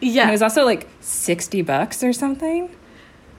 [0.00, 0.22] Yeah.
[0.22, 2.74] And it was also like 60 bucks or something.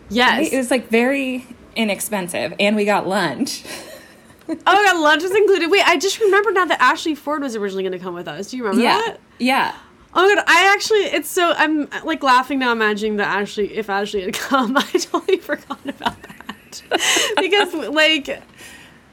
[0.10, 0.52] yes.
[0.52, 1.46] It was like very
[1.76, 3.64] inexpensive, and we got lunch.
[4.50, 5.72] oh my god, lunch was included.
[5.72, 8.52] Wait, I just remember now that Ashley Ford was originally going to come with us.
[8.52, 9.18] Do you remember that?
[9.40, 9.76] yeah.
[10.14, 13.90] Oh my god, I actually it's so I'm like laughing now imagining that Ashley if
[13.90, 17.34] Ashley had come, I totally forgot about that.
[17.38, 18.42] because like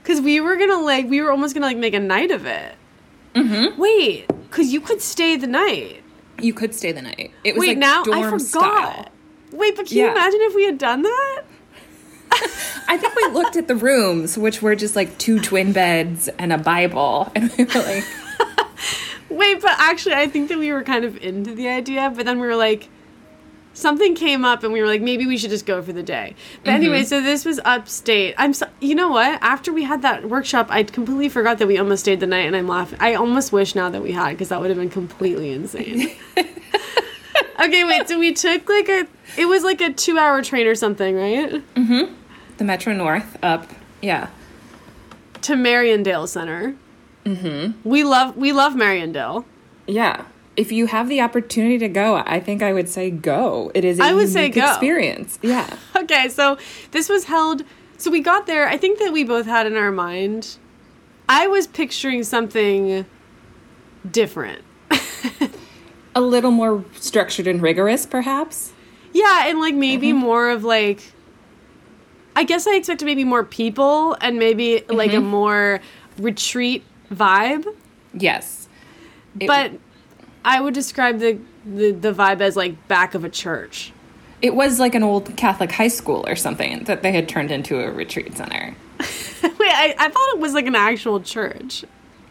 [0.02, 2.32] cuz we were going to like we were almost going to like make a night
[2.32, 2.74] of it.
[3.34, 3.80] Mm-hmm.
[3.80, 6.02] Wait, cuz you could stay the night.
[6.40, 7.32] You could stay the night.
[7.44, 8.40] It was Wait, like now I forgot.
[8.40, 9.08] style.
[9.52, 11.42] Wait, but can you imagine if we had done that?
[12.88, 16.52] I think we looked at the rooms, which were just like two twin beds and
[16.52, 18.04] a Bible, and we were like,
[19.30, 22.38] Wait, but actually, I think that we were kind of into the idea, but then
[22.38, 22.88] we were like,
[23.78, 26.34] something came up, and we were like, maybe we should just go for the day.
[26.64, 28.34] But anyway, so this was upstate.
[28.36, 29.40] I'm, so, you know what?
[29.42, 32.56] After we had that workshop, I completely forgot that we almost stayed the night, and
[32.56, 32.98] I'm laughing.
[33.00, 36.10] I almost wish now that we had, because that would have been completely insane.
[36.36, 38.08] okay, wait.
[38.08, 39.06] So we took like a,
[39.36, 41.50] it was like a two-hour train or something, right?
[41.74, 42.14] Mm-hmm.
[42.58, 43.68] The Metro North up.
[44.02, 44.28] Yeah.
[45.42, 46.74] To Mariandale Center.
[47.24, 47.88] Mm-hmm.
[47.88, 49.44] We love we love Mariandale.
[49.86, 50.24] Yeah.
[50.58, 53.70] If you have the opportunity to go, I think I would say go.
[53.74, 54.68] It is a I would say go.
[54.68, 55.38] experience.
[55.42, 55.76] Yeah.
[55.96, 56.58] Okay, so
[56.92, 57.62] this was held.
[57.96, 58.68] So we got there.
[58.68, 60.56] I think that we both had in our mind.
[61.28, 63.04] I was picturing something
[64.10, 64.62] different.
[66.14, 68.72] A little more structured and rigorous, perhaps.
[69.12, 70.18] Yeah, and like maybe Mm-hmm.
[70.18, 71.00] more of like.
[72.34, 75.18] I guess I expected maybe more people and maybe like Mm-hmm.
[75.26, 75.80] a more
[76.18, 77.66] retreat vibe.
[78.14, 78.68] Yes.
[79.38, 79.72] It- but
[80.48, 83.92] I would describe the, the the vibe as like back of a church.
[84.40, 87.78] It was like an old Catholic high school or something that they had turned into
[87.84, 88.74] a retreat center.
[88.98, 91.84] Wait, I, I thought it was like an actual church.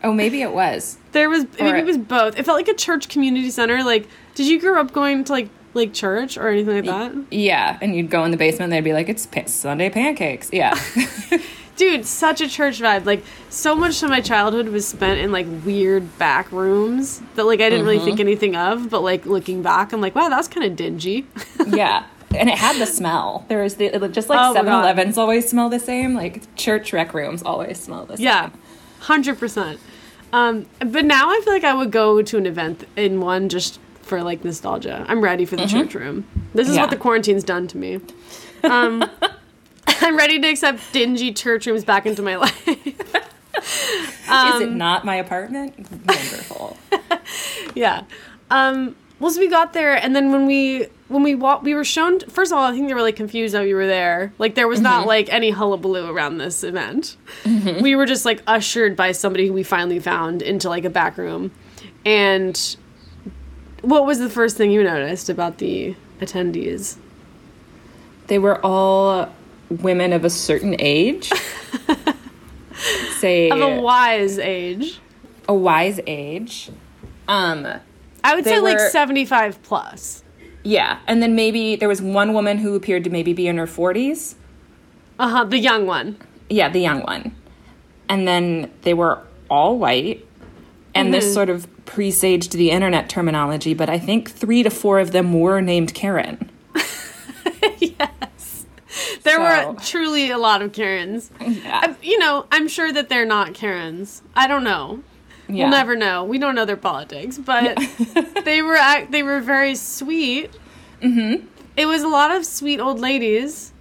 [0.04, 0.98] Oh, maybe it was.
[1.12, 2.40] There was maybe Or- it was both.
[2.40, 3.84] It felt like a church community center.
[3.84, 7.14] Like, did you grow up going to like like church or anything like that?
[7.30, 10.50] Yeah, and you'd go in the basement and they'd be like, it's pa- Sunday pancakes.
[10.52, 10.74] Yeah.
[11.78, 13.06] Dude, such a church vibe.
[13.06, 17.62] Like, so much of my childhood was spent in like weird back rooms that like
[17.62, 18.90] I didn't really think anything of.
[18.90, 21.28] But like looking back, I'm like, wow, that was kind of dingy.
[21.68, 22.06] yeah.
[22.36, 23.46] And it had the smell.
[23.48, 24.84] There was the, just like Oh 7 God.
[24.84, 26.14] Elevens always smell the same.
[26.14, 28.26] Like church rec rooms always smell the same.
[28.26, 28.50] yeah,
[29.00, 29.80] hundred percent.
[30.34, 33.80] Um, but now I feel like I would go to an event in one just
[34.02, 35.06] for like nostalgia.
[35.08, 36.26] I'm ready for the church room.
[36.54, 36.82] This is Yeah.
[36.82, 38.00] what the quarantine's done to me.
[38.64, 39.10] Um,
[40.02, 42.68] I'm ready to accept dingy church rooms back into my life.
[42.68, 45.76] Is Um, it not my apartment?
[46.06, 46.78] Wonderful.
[47.76, 48.04] yeah.
[48.52, 51.84] Um, well, so we got there, and then when we when we walked, we were
[51.86, 52.20] shown.
[52.30, 54.32] First of all, I think they were like confused that we were there.
[54.38, 57.18] Like there was not like any hullabaloo around this event.
[57.46, 61.18] We were just like ushered by somebody who we finally found into like a back
[61.18, 61.52] room.
[62.06, 62.78] And
[63.82, 66.98] what was the first thing you noticed about the attendees?
[68.28, 69.34] they were all
[69.70, 71.32] women of a certain age.
[73.20, 75.00] Say Of a wise age,
[75.48, 76.70] a wise age.
[77.28, 77.68] Um,
[78.24, 80.24] I would say like seventy five plus.
[80.64, 83.66] yeah, and then maybe there was one woman who appeared to maybe be in her
[83.66, 84.36] 40s.
[85.18, 85.44] Uh huh.
[85.46, 86.18] The young one.
[86.50, 87.36] Yeah, the young one.
[88.08, 90.24] And then they were all white.
[90.94, 95.12] And this sort of presaged the internet terminology, but I think three to four of
[95.12, 96.50] them were named Karen.
[97.78, 98.10] yes.
[99.24, 101.30] There were truly a lot of Karens.
[101.40, 101.80] Yeah.
[101.84, 104.22] I- you know, I'm sure that they're not Karens.
[104.36, 105.02] I don't know.
[105.50, 105.66] Yeah.
[105.70, 106.24] We'll never know.
[106.26, 107.78] We don't know their politics, but
[108.46, 108.78] they were
[109.10, 110.52] they were very sweet.
[111.02, 111.46] Mm-hmm.
[111.78, 113.72] It was a lot of sweet old ladies,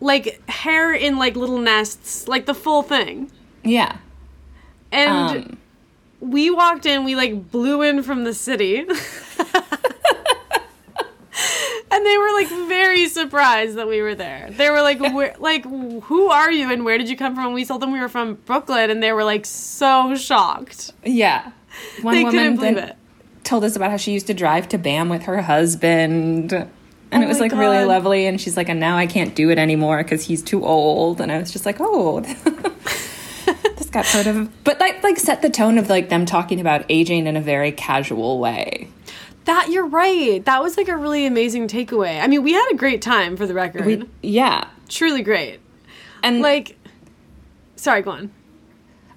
[0.00, 3.30] like hair in like little nests, like the full thing.
[3.64, 3.96] Yeah.
[4.92, 5.58] And Um,
[6.20, 8.84] we walked in, we like blew in from the city.
[11.90, 14.50] and they were like very surprised that we were there.
[14.50, 17.46] They were like, where, like, who are you and where did you come from?
[17.46, 20.92] And we told them we were from Brooklyn, and they were like so shocked.
[21.04, 21.52] yeah.
[22.02, 22.96] One They woman couldn't believe then it.
[23.44, 26.52] told us about how she used to drive to BAM with her husband.
[26.52, 26.68] And
[27.12, 28.26] Oh it was like really lovely.
[28.26, 31.20] And she's like, and now I can't do it anymore because he's too old.
[31.20, 32.20] And I was just like, oh.
[33.76, 36.84] this got sort of, but like, like set the tone of like them talking about
[36.88, 38.88] aging in a very casual way.
[39.50, 40.44] That you're right.
[40.44, 42.22] That was like a really amazing takeaway.
[42.22, 43.84] I mean, we had a great time for the record.
[43.84, 44.68] We, yeah.
[44.88, 45.58] Truly great.
[46.22, 46.78] And Like,
[47.74, 48.30] sorry, go on.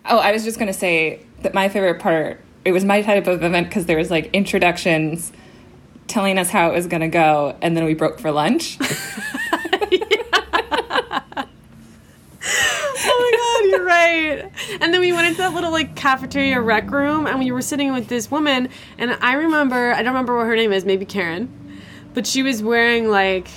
[0.06, 2.42] Oh, I was just gonna say that my favorite part.
[2.66, 5.32] It was my type of event because there was like introductions,
[6.08, 8.80] telling us how it was gonna go, and then we broke for lunch.
[13.06, 14.52] oh my god, you're right.
[14.82, 17.94] And then we went into that little like cafeteria rec room and we were sitting
[17.94, 21.50] with this woman and I remember I don't remember what her name is, maybe Karen.
[22.14, 23.48] But she was wearing like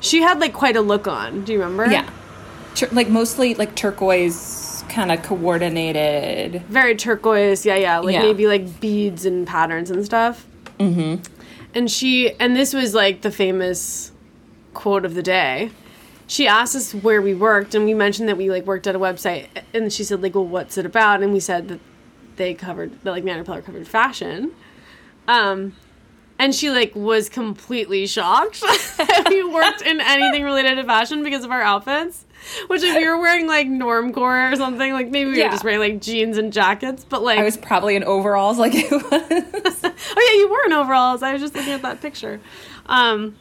[0.00, 1.44] she had like quite a look on.
[1.44, 1.86] Do you remember?
[1.90, 2.08] yeah,
[2.74, 6.62] Tur- like mostly like turquoise, kind of coordinated.
[6.68, 7.98] Very turquoise, yeah, yeah.
[7.98, 8.22] Like Yeah.
[8.22, 10.46] maybe like beads and patterns and stuff.
[10.78, 11.22] Mm-hmm.
[11.74, 14.12] And she and this was like the famous
[14.74, 15.70] quote of the day.
[16.28, 18.98] She asked us where we worked and we mentioned that we like worked at a
[18.98, 21.22] website and she said like, well, what's it about?
[21.22, 21.80] And we said that
[22.36, 24.50] they covered that like Man Repeller covered fashion.
[25.28, 25.74] Um
[26.38, 31.44] and she like was completely shocked that we worked in anything related to fashion because
[31.44, 32.24] of our outfits.
[32.66, 35.46] Which if you were wearing like normcore or something, like maybe we Yeah.
[35.46, 38.72] were just wearing like jeans and jackets, but like I was probably in overalls like
[38.74, 39.02] it was.
[39.84, 41.22] oh yeah, you were in overalls.
[41.22, 42.40] I was just looking at that picture.
[42.86, 43.36] Um,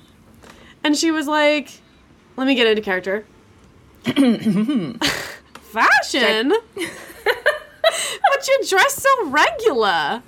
[0.83, 1.81] and she was like,
[2.37, 3.25] "Let me get into character."
[4.05, 10.21] Fashion, but you dress so regular.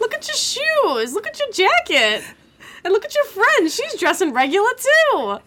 [0.00, 1.12] Look at your shoes.
[1.14, 2.24] Look at your jacket.
[2.84, 3.70] And look at your friend.
[3.70, 5.38] She's dressing regular too.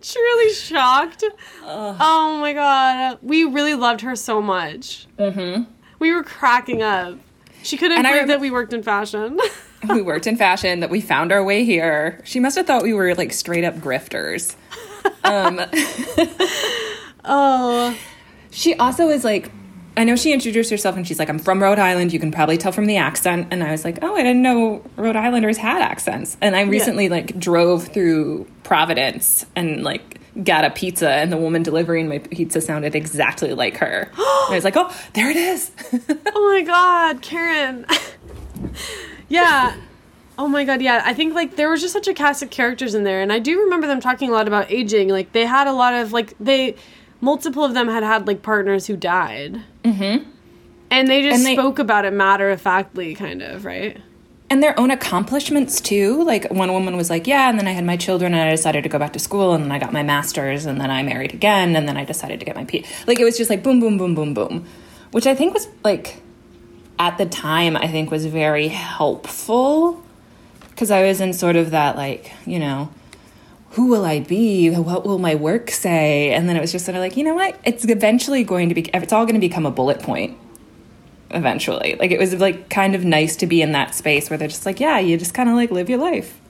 [0.00, 1.24] Truly shocked.
[1.64, 3.18] Oh my god.
[3.22, 5.06] We really loved her so much.
[5.18, 5.64] Mm-hmm.
[5.98, 7.18] We were cracking up.
[7.62, 9.38] She couldn't And believe rem- that we worked in fashion.
[9.88, 12.20] we worked in fashion, that we found our way here.
[12.24, 14.54] She must have thought we were like straight up grifters.
[15.24, 15.60] Um,
[17.24, 17.96] oh.
[18.50, 19.50] she also is like,
[19.96, 22.12] I know she introduced herself and she's like, I'm from Rhode Island.
[22.12, 23.48] You can probably tell from the accent.
[23.50, 26.36] And I was like, oh, I didn't know Rhode Islanders had accents.
[26.40, 31.62] And I recently like drove through Providence and like got a pizza and the woman
[31.62, 34.10] delivering my pizza sounded exactly like her.
[34.16, 35.70] I was like, oh, there it is.
[36.38, 37.86] Oh my god, Karen.
[39.28, 39.74] yeah.
[40.38, 41.02] Oh my god, yeah.
[41.04, 43.38] I think like there was just such a cast of characters in there and I
[43.38, 45.08] do remember them talking a lot about aging.
[45.08, 46.76] Like they had a lot of like they
[47.22, 49.62] multiple of them had had like partners who died.
[49.82, 50.26] Mhm.
[50.90, 53.98] And they just And they- spoke about it matter of factly kind of, right?
[54.48, 56.22] and their own accomplishments too.
[56.22, 58.84] Like one woman was like, "Yeah," and then I had my children, and I decided
[58.84, 61.34] to go back to school, and then I got my master's, and then I married
[61.34, 62.84] again, and then I decided to get my P.
[63.08, 64.64] Like it was just like boom, boom, boom, boom, boom,
[65.10, 66.22] which I think was like
[66.98, 70.02] at the time I think was very helpful
[70.70, 72.90] because I was in sort of that like you know.
[73.70, 74.70] Who will I be?
[74.70, 76.32] What will my work say?
[76.32, 77.60] And then it was just sort of like, you know what?
[77.62, 80.38] It's eventually going to be, it's all going to become a bullet point
[81.30, 81.96] eventually.
[81.98, 84.66] Like it was like kind of nice to be in that space where they're just
[84.66, 86.40] like, yeah, you just kind of like live your life.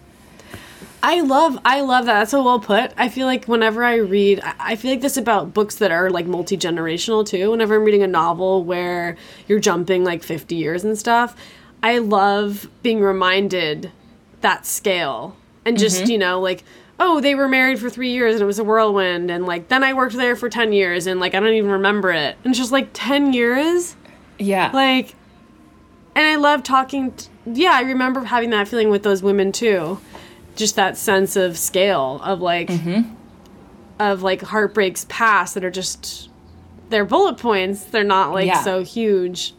[1.02, 2.14] I love I love that.
[2.14, 2.92] That's so well put.
[2.96, 6.26] I feel like whenever I read I feel like this about books that are like
[6.26, 7.50] multi generational too.
[7.50, 9.16] Whenever I'm reading a novel where
[9.46, 11.36] you're jumping like fifty years and stuff,
[11.82, 13.92] I love being reminded
[14.40, 15.36] that scale.
[15.64, 16.10] And just, mm-hmm.
[16.12, 16.62] you know, like,
[17.00, 19.82] oh, they were married for three years and it was a whirlwind and like then
[19.82, 22.36] I worked there for ten years and like I don't even remember it.
[22.44, 23.96] And it's just like ten years?
[24.38, 24.70] Yeah.
[24.74, 25.14] like
[26.14, 30.00] and i love talking t- yeah i remember having that feeling with those women too
[30.56, 32.70] just that sense of scale of like
[34.00, 36.28] of like heartbreaks past that are just
[36.88, 38.62] they're bullet points they're not like Yeah.
[38.62, 39.54] so huge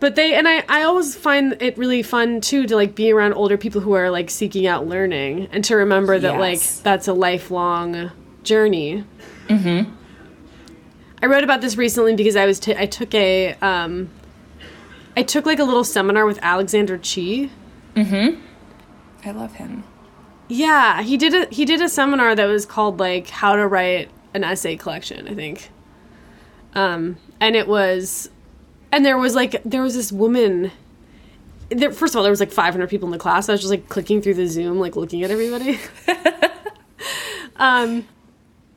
[0.00, 3.34] but they and I, I always find it really fun too to like be around
[3.34, 6.40] older people who are like seeking out learning and to remember that Yes.
[6.76, 8.10] like that's a lifelong
[8.42, 9.04] journey
[9.48, 9.90] mm-hmm.
[11.22, 14.08] i wrote about this recently because i was t- i took a um
[15.16, 17.50] i took like a little seminar with alexander chee
[19.24, 19.84] I love him.
[20.48, 24.10] yeah he did a he did a seminar that was called like how to write
[24.34, 25.70] an essay collection i think.
[26.74, 28.30] Um and it was
[28.92, 30.70] and there was like there was this woman
[31.68, 33.48] there, first of all there was like 500 people in the class.
[33.48, 35.78] I was just like clicking through the zoom like looking at everybody.
[37.56, 38.06] Um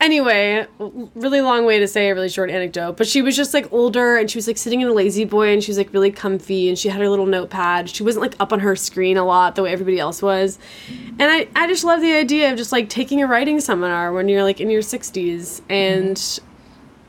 [0.04, 0.66] anyway
[1.14, 4.16] really long way to say a really short anecdote but she was just like older
[4.16, 6.68] and she was like sitting in a lazy boy and she was like really comfy
[6.68, 7.88] and she had her little notepad.
[7.88, 10.58] She wasn't like up on her screen a lot the way everybody else was.
[10.88, 14.28] And i, I just love the idea of just like taking a writing seminar when
[14.28, 16.40] you're like in your 60s and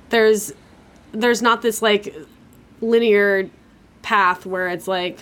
[0.10, 0.54] there's
[1.12, 2.16] there's not this like
[2.82, 3.50] linear
[4.02, 5.20] path where it's like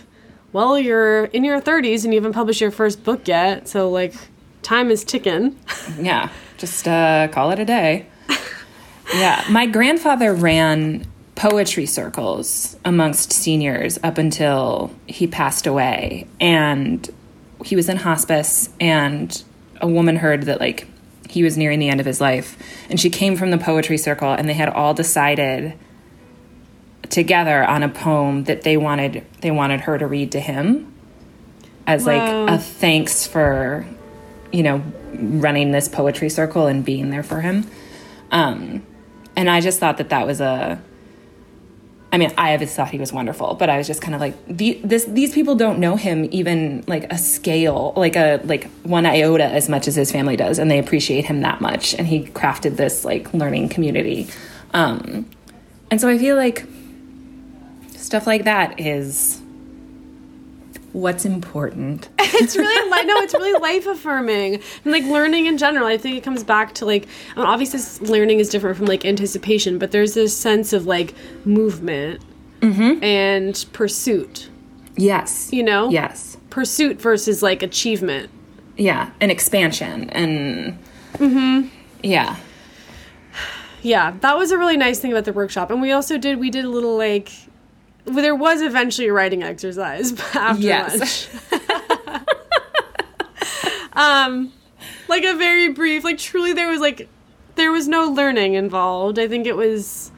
[0.51, 4.13] well you're in your 30s and you haven't published your first book yet so like
[4.61, 5.57] time is ticking.
[5.99, 6.29] Yeah.
[6.63, 8.05] Just uh, call it a day.
[9.13, 9.43] yeah.
[9.49, 11.05] My grandfather ran
[11.35, 16.25] poetry circles amongst seniors up until he passed away.
[16.39, 17.13] And
[17.65, 19.43] he was in hospice, and
[19.81, 20.87] a woman heard that, like,
[21.29, 22.57] he was nearing the end of his life.
[22.89, 25.77] And she came from the poetry circle, and they had all decided
[27.09, 30.93] together on a poem that they wanted they wanted her to read to him
[31.85, 32.45] as Wow.
[32.45, 33.85] like a thanks for
[34.53, 34.81] you know
[35.13, 37.69] running this poetry circle and being there for him.
[38.31, 38.83] Um
[39.35, 40.81] and i just thought that that was a
[42.11, 44.35] i mean i always thought he was wonderful but i was just kind of like
[44.47, 49.05] the, this these people don't know him even like a scale like a like one
[49.05, 52.25] iota as much as his family does and they appreciate him that much and he
[52.25, 54.27] crafted this like learning community.
[54.73, 55.29] Um
[55.91, 56.65] and so i feel like
[57.95, 59.41] stuff like that is
[60.93, 65.87] what's important it's really li- no it's really life affirming and like learning in general
[65.87, 69.03] i think it comes back to like I mean, obviously learning is different from like
[69.03, 71.13] anticipation but there's this sense of like
[71.45, 72.21] movement
[72.61, 74.49] and pursuit
[74.95, 75.51] Yes.
[75.51, 75.89] You know?
[75.89, 76.37] Yes.
[76.49, 78.29] Pursuit versus like achievement.
[78.77, 79.11] Yeah.
[79.19, 80.77] And expansion and.
[81.13, 81.67] Mm-hmm.
[82.03, 82.37] Yeah.
[83.85, 85.69] Yeah, that was a really nice thing about the workshop.
[85.69, 87.33] And we also did we did a little like
[88.05, 91.29] well, there was eventually a writing exercise after Yes.
[91.51, 92.19] lunch.
[93.93, 94.51] um
[95.07, 97.07] like a very brief like truly there was like
[97.55, 99.19] there was no learning involved.
[99.19, 100.11] I think it was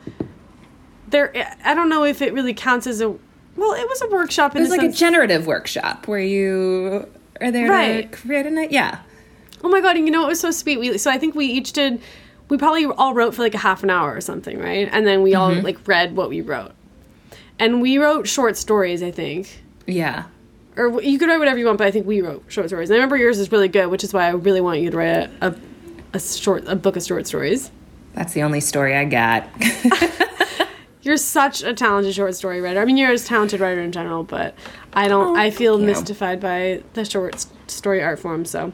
[1.10, 1.32] there
[1.66, 4.60] I don't know if it really counts as a well, it was a workshop in
[4.62, 7.08] It was a like a generative workshop where you
[7.42, 8.12] are there Right.
[8.12, 8.72] to create a night.
[8.72, 9.00] Yeah.
[9.64, 9.96] Oh my god!
[9.98, 10.80] And you know it was so sweet.
[10.80, 12.00] We so I think we each did.
[12.50, 14.88] We probably all wrote for like a half an hour or something, right?
[14.92, 16.72] And then we all like read what we wrote,
[17.60, 19.02] and we wrote short stories.
[19.04, 20.24] I think, Yeah.
[20.78, 22.90] or you could write whatever you want, but I think we wrote short stories.
[22.90, 24.98] And I remember yours is really good, which is why I really want you to
[24.98, 25.56] write a, a,
[26.14, 27.72] a short a book of short stories.
[28.14, 29.48] That's the only story I got.
[31.02, 32.82] You're such a talented short story writer.
[32.82, 34.56] I mean, you're a talented writer in general, but
[34.94, 35.38] I don't.
[35.38, 35.86] Oh, I feel Oh, you.
[35.86, 38.44] mystified by the short story art form.
[38.44, 38.74] So,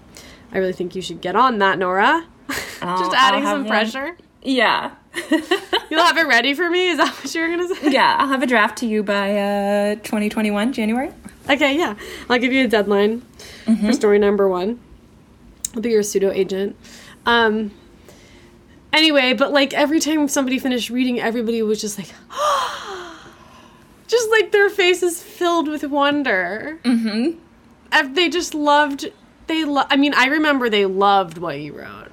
[0.53, 2.25] I really think you should get on that, Nora.
[2.47, 3.67] Just adding some one.
[3.67, 4.15] pressure.
[4.41, 4.91] yeah.
[5.89, 6.89] You'll have it ready for me?
[6.89, 7.91] Is that what you were going to say?
[7.91, 8.15] Yeah.
[8.19, 11.11] I'll have a draft to you by uh, 2021, January.
[11.49, 11.95] Okay, yeah.
[12.29, 13.21] I'll give you a deadline
[13.81, 14.79] for story number one.
[15.75, 16.75] I'll be your pseudo agent.
[17.25, 17.71] Um,
[18.93, 22.13] anyway, but like every time somebody finished reading, everybody was just like,
[24.07, 26.79] just like their faces filled with wonder.
[26.83, 28.13] Mm-hmm.
[28.13, 29.11] They just loved,
[29.47, 32.11] they lo- I mean, I remember they loved what you wrote.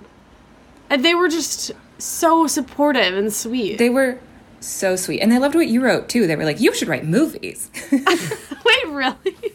[0.91, 3.79] And they were just so supportive and sweet.
[3.79, 4.19] They were
[4.61, 5.21] so sweet.
[5.21, 6.27] And they loved what you wrote, too.
[6.27, 7.71] They were like, you should write movies.
[7.93, 9.15] Wait, really?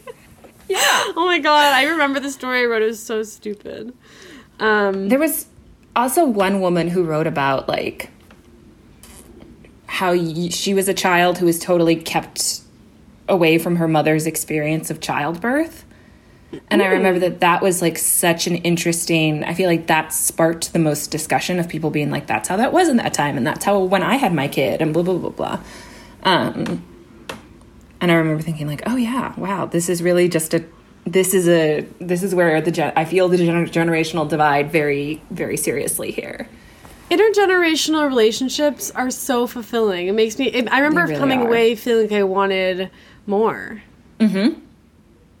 [0.68, 0.78] yeah.
[1.16, 2.82] Oh my god, I remember the story I wrote.
[2.82, 3.92] It was so stupid.
[4.60, 5.46] Um, There was
[5.96, 8.10] also one woman who wrote about like
[9.86, 12.60] how y- she was a child who was totally kept
[13.28, 15.83] away from her mother's experience of childbirth.
[16.68, 19.44] And I remember that that was like such an interesting.
[19.44, 22.72] I feel like that sparked the most discussion of people being like, "That's how that
[22.72, 25.18] was in that time, and that's how when I had my kid," and blah blah
[25.18, 25.60] blah blah.
[26.22, 26.84] Um,
[28.00, 30.64] and I remember thinking like, "Oh yeah, wow, this is really just a.
[31.04, 31.86] This is a.
[32.00, 36.48] This is where the gen- I feel the gener- generational divide very very seriously here."
[37.10, 40.08] intergenerational relationships are so fulfilling.
[40.08, 40.46] It makes me.
[40.48, 41.46] It, I remember really coming are.
[41.46, 42.90] away feeling like I wanted
[43.26, 43.82] more.
[44.20, 44.60] Mm-hmm.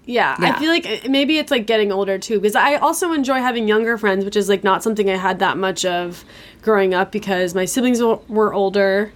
[0.06, 0.54] Yeah, Yeah.
[0.54, 3.66] I feel like it- maybe it's like getting older too because I also enjoy having
[3.66, 6.24] younger friends, which is like not something I had that much of
[6.62, 9.12] growing up because my siblings w- were older,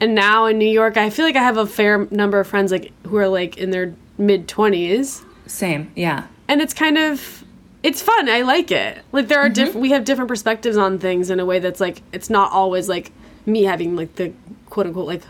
[0.00, 2.70] and now in New York, I feel like I have a fair number of friends
[2.70, 5.22] like who are like in their mid twenties.
[5.46, 7.44] Same, yeah, and it's kind of
[7.82, 9.02] it's fun i like it.
[9.12, 9.52] Like there are mm-hmm.
[9.52, 12.88] different we have different perspectives on things in a way that's like it's not always
[12.88, 13.12] like
[13.46, 14.32] me having like the
[14.70, 15.22] quote unquote like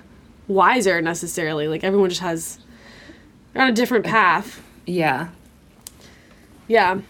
[0.46, 1.66] wiser necessarily.
[1.68, 2.58] Like everyone just has
[3.52, 5.28] they're on a different path yeah,
[6.68, 7.00] yeah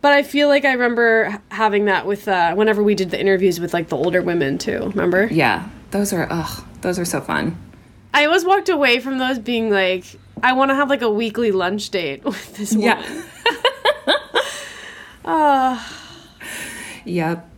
[0.00, 3.58] but i feel like i remember having that with uh whenever we did the interviews
[3.58, 5.68] with like the older women too remember yeah.
[5.92, 7.56] Those are ugh, those are so fun.
[8.12, 10.04] i always walked away from those being like
[10.42, 13.22] i want to have like a weekly lunch date with this woman Yeah.
[15.24, 15.82] Uh,
[17.06, 17.48] yep.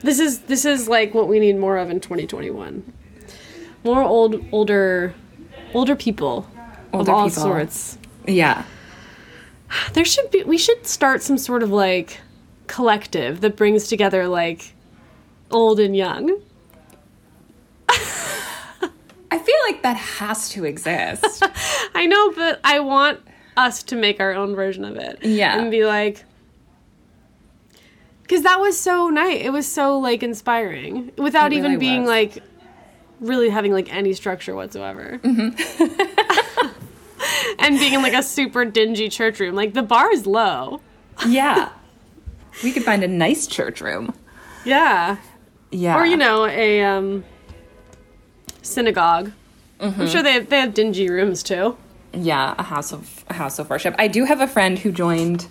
[0.00, 2.82] This is this is like what we need more of in 2021.
[3.84, 5.14] More old older
[5.72, 6.50] older people
[6.92, 7.42] Older of all people.
[7.42, 7.98] sorts.
[8.26, 8.64] Yeah.
[9.94, 12.20] There should be we should start some sort of like
[12.66, 14.74] collective that brings together like
[15.50, 16.40] old and young.
[19.28, 21.42] I feel like that has to exist.
[21.94, 23.20] I know, but I want
[23.56, 25.18] us to make our own version of it.
[25.24, 25.58] Yeah.
[25.58, 26.24] And be like
[28.28, 29.40] cuz that was so nice.
[29.44, 32.08] It was so like inspiring without It even being was.
[32.08, 32.42] like
[33.20, 35.18] really having like any structure whatsoever.
[35.22, 36.40] Mm-hmm.
[37.58, 39.54] and being in like a super dingy church room.
[39.54, 40.80] Like the bar is low.
[41.26, 41.70] yeah.
[42.62, 44.14] We could find a nice church room.
[44.64, 45.18] Yeah.
[45.70, 45.98] Yeah.
[45.98, 47.24] Or you know, a um
[48.62, 49.32] synagogue.
[49.80, 50.00] Mm-hmm.
[50.00, 51.76] I'm sure they have, they have dingy rooms too.
[52.14, 53.94] Yeah, a house of a house of worship.
[53.98, 55.46] I do have a friend who joined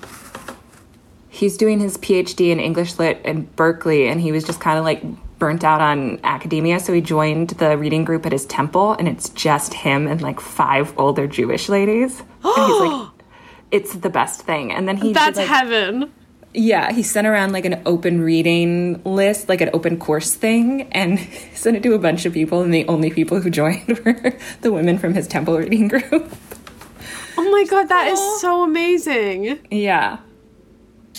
[1.29, 4.85] he's doing his PhD in English lit in Berkeley and he was just kind of
[4.85, 5.03] like
[5.39, 9.29] burnt out on academia so he joined the reading group at his temple and it's
[9.29, 12.21] just him and like five older Jewish ladies.
[12.43, 13.09] and he's like
[13.71, 14.71] it's the best thing.
[14.71, 16.11] And then he did, That's like, heaven.
[16.53, 21.19] Yeah, he sent around like an open reading list, like an open course thing, and
[21.53, 22.61] sent it to a bunch of people.
[22.61, 26.33] And the only people who joined were the women from his temple reading group.
[27.37, 29.59] Oh my god, that is so amazing.
[29.69, 30.19] yeah,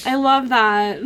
[0.06, 1.00] I love that.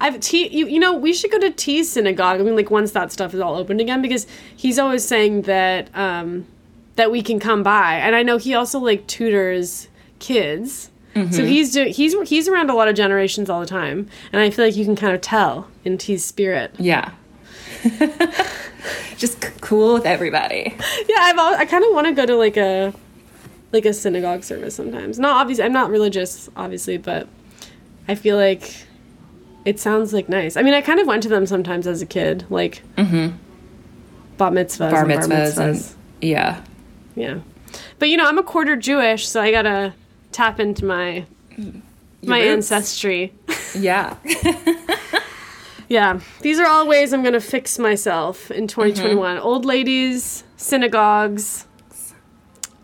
[0.00, 2.40] I've T you you know we should go to T's synagogue.
[2.40, 4.26] I mean like once that stuff is all opened again because
[4.56, 6.46] he's always saying that um
[6.96, 7.94] that we can come by.
[7.94, 10.90] And I know he also like tutors kids.
[11.30, 14.48] So he's do- he's he's around a lot of generations all the time, and I
[14.48, 16.74] feel like you can kind of tell in his spirit.
[16.78, 17.10] Yeah.
[19.18, 20.74] Just c- cool with everybody.
[21.08, 22.94] Yeah, I've al- I kind of want to go to like a
[23.72, 25.18] like a synagogue service sometimes.
[25.18, 27.28] Not obviously, I'm not religious, obviously, but
[28.08, 28.86] I feel like
[29.64, 30.56] it sounds like nice.
[30.56, 33.32] I mean, I kind of went to them sometimes as a kid, like bat
[34.38, 36.62] mitzvahs, Bar and mitzvahs and yeah.
[37.14, 37.38] yeah.
[37.98, 39.94] But you know, I'm a quarter Jewish, so I gotta
[40.32, 41.24] tap into my
[42.22, 42.70] my roots.
[42.70, 43.32] ancestry.
[43.74, 44.16] Yeah.
[45.88, 49.38] Yeah, these are all ways I'm gonna fix myself in 2021.
[49.38, 51.66] Old ladies, synagogues,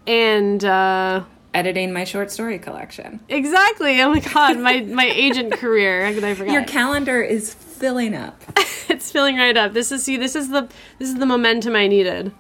[0.07, 1.25] and uh,
[1.55, 3.21] Editing my short story collection.
[3.29, 4.01] exactly.
[4.03, 6.05] Oh my god, my my agent career.
[6.05, 6.53] How could I forget?
[6.53, 8.43] Your calendar is filling up.
[8.89, 9.73] it's filling right up.
[9.73, 10.17] This is see.
[10.17, 10.69] This is the
[10.99, 12.33] this is the momentum I needed.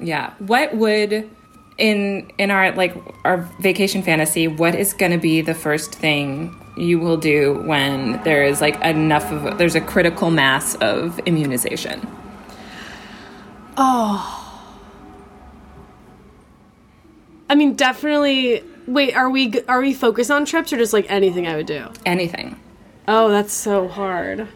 [0.00, 0.34] Yeah.
[0.38, 1.30] What would
[1.78, 2.94] in in our like
[3.24, 8.22] our vacation fantasy, what is going to be the first thing you will do when
[8.24, 12.06] there is like enough of there's a critical mass of immunization?
[13.76, 14.42] Oh.
[17.48, 18.62] I mean, definitely.
[18.86, 21.88] Wait, are we are we focused on trips or just like anything I would do?
[22.04, 22.60] Anything.
[23.08, 24.48] Oh, that's so hard.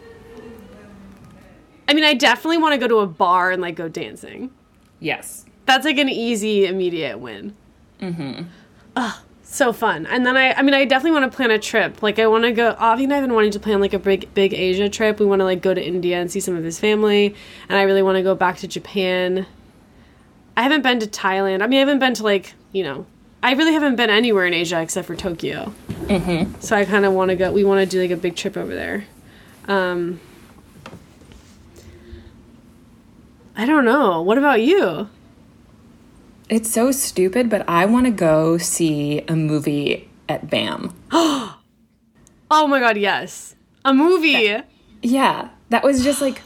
[1.87, 4.51] I mean, I definitely want to go to a bar and like go dancing.
[4.99, 5.45] Yes.
[5.65, 7.55] That's like an easy, immediate win.
[8.01, 8.43] Mm-hmm.
[8.95, 10.05] Ugh, so fun.
[10.05, 12.01] And then I, I mean, I definitely want to plan a trip.
[12.01, 12.75] Like, I want to go.
[12.79, 15.19] Avi and I have been wanting to plan like a big, big Asia trip.
[15.19, 17.35] We want to like go to India and see some of his family,
[17.67, 19.45] and I really want to go back to Japan.
[20.55, 21.61] I haven't been to Thailand.
[21.61, 23.05] I mean, I haven't been to like you know,
[23.43, 25.73] I really haven't been anywhere in Asia except for Tokyo.
[25.89, 26.59] Mm-hmm.
[26.61, 27.51] So I kind of want to go.
[27.51, 29.05] We want to do like a big trip over there.
[29.67, 30.19] Um,
[33.55, 34.21] I don't know.
[34.21, 35.09] What about you?
[36.49, 40.93] It's so stupid, but I want to go see a movie at BAM.
[42.53, 43.55] Oh my god, yes.
[43.85, 44.61] A movie.
[45.01, 46.41] Yeah, that was just like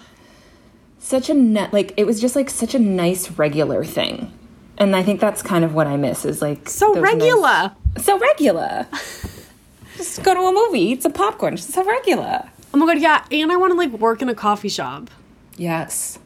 [0.99, 4.31] such a net like it was just like such a nice regular thing.
[4.77, 7.71] And I think that's kind of what I miss is like So regular.
[7.95, 8.87] nice- so regular.
[9.97, 11.55] just go to a movie, eat some popcorn.
[11.55, 12.49] Just so regular.
[12.73, 13.23] Oh my god, yeah.
[13.31, 15.09] And I want to like work in a coffee shop.
[15.55, 16.19] Yes.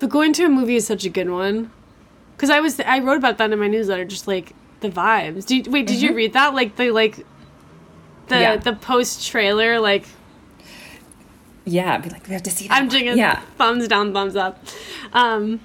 [0.00, 1.70] But going to a movie is such a good one.
[2.38, 5.46] Cuz I was I wrote about that in my newsletter just like the vibes.
[5.46, 6.52] Did, wait, did you read that?
[6.54, 7.24] Like the like
[8.28, 8.56] the Yeah.
[8.56, 10.04] the post trailer like
[11.64, 12.74] Yeah, I'd be like, we have to see that.
[12.74, 13.40] I'm one." doing Yeah.
[13.56, 14.62] thumbs down, thumbs up.
[15.12, 15.60] Um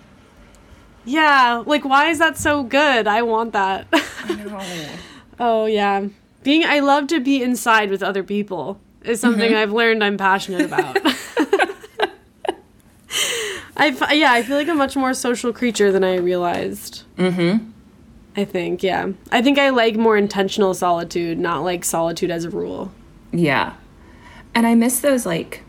[1.05, 3.07] Yeah, like why is that so good?
[3.07, 3.87] I want that.
[4.27, 4.61] No.
[5.39, 6.07] oh yeah.
[6.43, 10.61] Being I love to be inside with other people is something I've learned I'm passionate
[10.61, 10.97] about.
[13.75, 17.03] I yeah, I feel like a much more social creature than I realized.
[17.17, 17.71] Mm-hmm.
[18.35, 19.11] I think, yeah.
[19.31, 22.91] I think I like more intentional solitude, not like solitude as a rule.
[23.31, 23.73] Yeah.
[24.55, 25.63] And I miss those like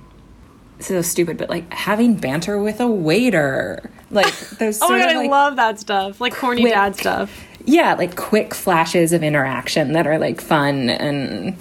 [0.78, 3.91] so stupid, but like having banter with a waiter.
[4.13, 6.21] Like those Oh my god, of I love that stuff.
[6.21, 7.45] Like corny quick- dad stuff.
[7.65, 11.57] yeah, like quick flashes of interaction that are like fun and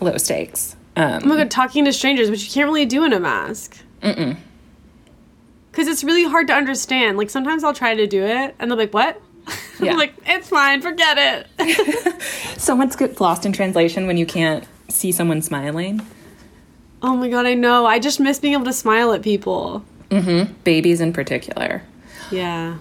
[0.00, 0.76] low stakes.
[0.96, 3.76] Um, Oh my god, talking to strangers, which you can't really do in a mask.
[4.02, 4.36] Mm-mm.
[5.72, 7.18] Because it's really hard to understand.
[7.18, 9.20] Like sometimes I'll try to do it, and they'll be like, "What?"
[9.80, 9.90] Yeah.
[9.92, 12.22] I'm like, "It's fine, forget it."
[12.60, 16.00] so much gets lost in translation when you can't see someone smiling.
[17.02, 17.84] oh my god, I know.
[17.84, 19.84] I just miss being able to smile at people.
[20.20, 20.52] Mm-hmm.
[20.64, 21.82] Babies in particular.
[22.30, 22.78] Yeah.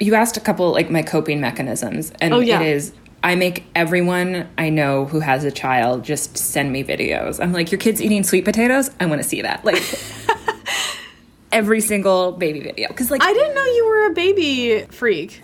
[0.00, 2.60] You asked a couple like my coping mechanisms, and Oh, yeah.
[2.60, 2.92] it is
[3.22, 7.42] I make everyone I know who has a child just send me videos.
[7.42, 8.90] I'm like, your kid's eating sweet potatoes.
[9.00, 9.64] I want to see that.
[9.64, 9.82] Like
[11.52, 15.42] every single baby video because like I didn't know you were a baby freak.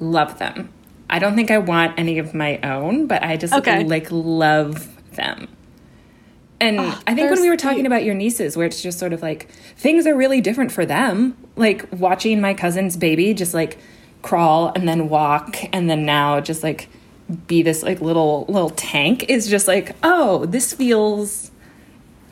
[0.00, 0.72] love them.
[1.10, 3.82] I don't think I want any of my own, but I just Okay.
[3.84, 5.48] like love them.
[6.60, 9.12] And ah, I think when we were talking about your nieces, where it's just sort
[9.12, 11.36] of like things are really different for them.
[11.56, 13.78] Like watching my cousin's baby just like
[14.22, 16.88] crawl and then walk and then now just like
[17.46, 21.50] be this like little little tank is just like, oh, this feels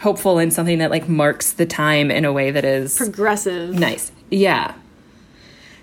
[0.00, 3.74] hopeful and something that like marks the time in a way that is Progressive.
[3.78, 4.12] nice.
[4.30, 4.74] Yeah.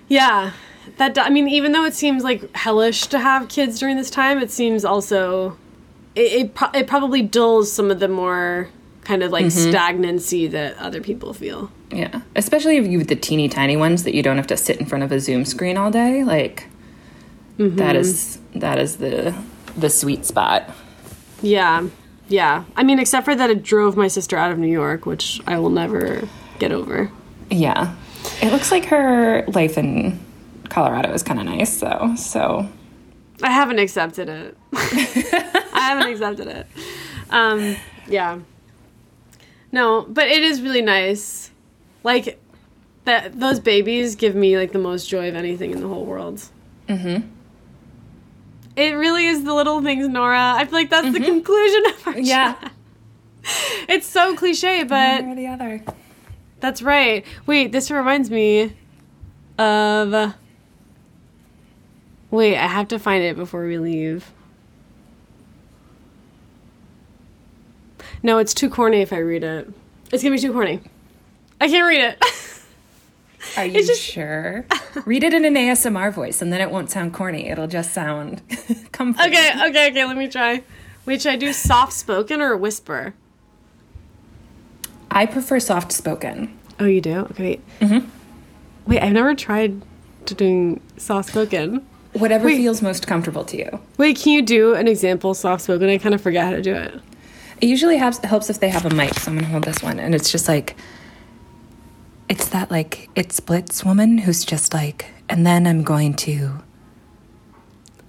[0.07, 0.51] Yeah.
[0.97, 4.39] That I mean, even though it seems like hellish to have kids during this time,
[4.39, 5.57] it seems also
[6.15, 8.69] it it, pro- it probably dulls some of the more
[9.03, 9.69] kind of like mm-hmm.
[9.69, 11.71] stagnancy that other people feel.
[11.91, 14.85] Yeah, especially if you the teeny tiny ones that you don't have to sit in
[14.85, 16.23] front of a Zoom screen all day.
[16.23, 16.67] Like
[17.57, 17.75] mm-hmm.
[17.77, 19.35] that is that is the
[19.77, 20.69] the sweet spot.
[21.41, 21.87] Yeah.
[22.29, 22.63] Yeah.
[22.75, 25.59] I mean, except for that it drove my sister out of New York, which I
[25.59, 26.27] will never
[26.59, 27.11] get over.
[27.49, 27.95] Yeah,
[28.41, 30.19] it looks like her life in
[30.69, 32.15] Colorado is kind of nice though.
[32.15, 32.67] So
[33.41, 34.57] I haven't accepted it.
[35.83, 36.67] I haven't accepted it.
[37.29, 37.75] Um,
[38.07, 38.39] yeah.
[39.71, 41.51] No, but it is really nice.
[42.03, 42.39] Like
[43.05, 46.41] that those babies give me like the most joy of anything in the whole world.
[46.87, 47.27] Mhm.
[48.75, 50.53] It really is the little things, Nora.
[50.57, 52.53] I feel like that's the conclusion of our Yeah.
[52.53, 52.71] chat.
[53.89, 55.83] It's so cliche, but one or the other.
[56.59, 57.25] that's right.
[57.45, 58.75] Wait, this reminds me
[59.59, 60.33] of.
[62.31, 64.31] Wait, I have to find it before we leave.
[68.23, 69.69] No, it's too corny if I read it.
[70.11, 70.79] It's gonna be too corny.
[71.59, 72.23] I can't read it.
[73.57, 74.65] Are you just- sure?
[75.05, 77.49] Read it in an ASMR voice, and then it won't sound corny.
[77.49, 78.41] It'll just sound
[78.91, 79.31] comforting.
[79.33, 80.63] okay, okay, okay, let me try.
[81.05, 83.13] Wait, should I do soft spoken or whisper?
[85.11, 86.57] I prefer soft spoken.
[86.79, 87.19] Oh, you do?
[87.31, 87.79] Okay, wait.
[87.81, 88.07] Mm-hmm.
[88.89, 89.81] Wait, I've never tried
[90.25, 91.85] to doing soft spoken.
[92.13, 92.57] Whatever Wait.
[92.57, 93.79] feels most comfortable to you.
[93.97, 95.89] Wait, can you do an example soft spoken?
[95.89, 96.99] I kind of forget how to do it.
[97.63, 99.97] It usually has, helps if they have a mic, so I'm gonna hold this one,
[99.97, 100.75] and it's just like,
[102.27, 106.61] it's that like it splits woman who's just like, and then I'm going to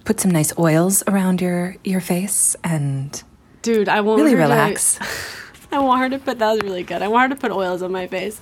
[0.03, 3.23] put some nice oils around your your face and
[3.61, 4.99] Dude, I want really her to- relax.
[5.71, 7.01] I want her to put that was really good.
[7.01, 8.39] I want her to put oils on my face.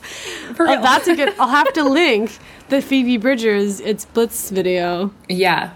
[0.56, 1.32] For Oh, that's a good.
[1.40, 2.36] I'll have to link
[2.70, 5.14] the Phoebe Bridgers It's Blitz video.
[5.30, 5.74] Yeah,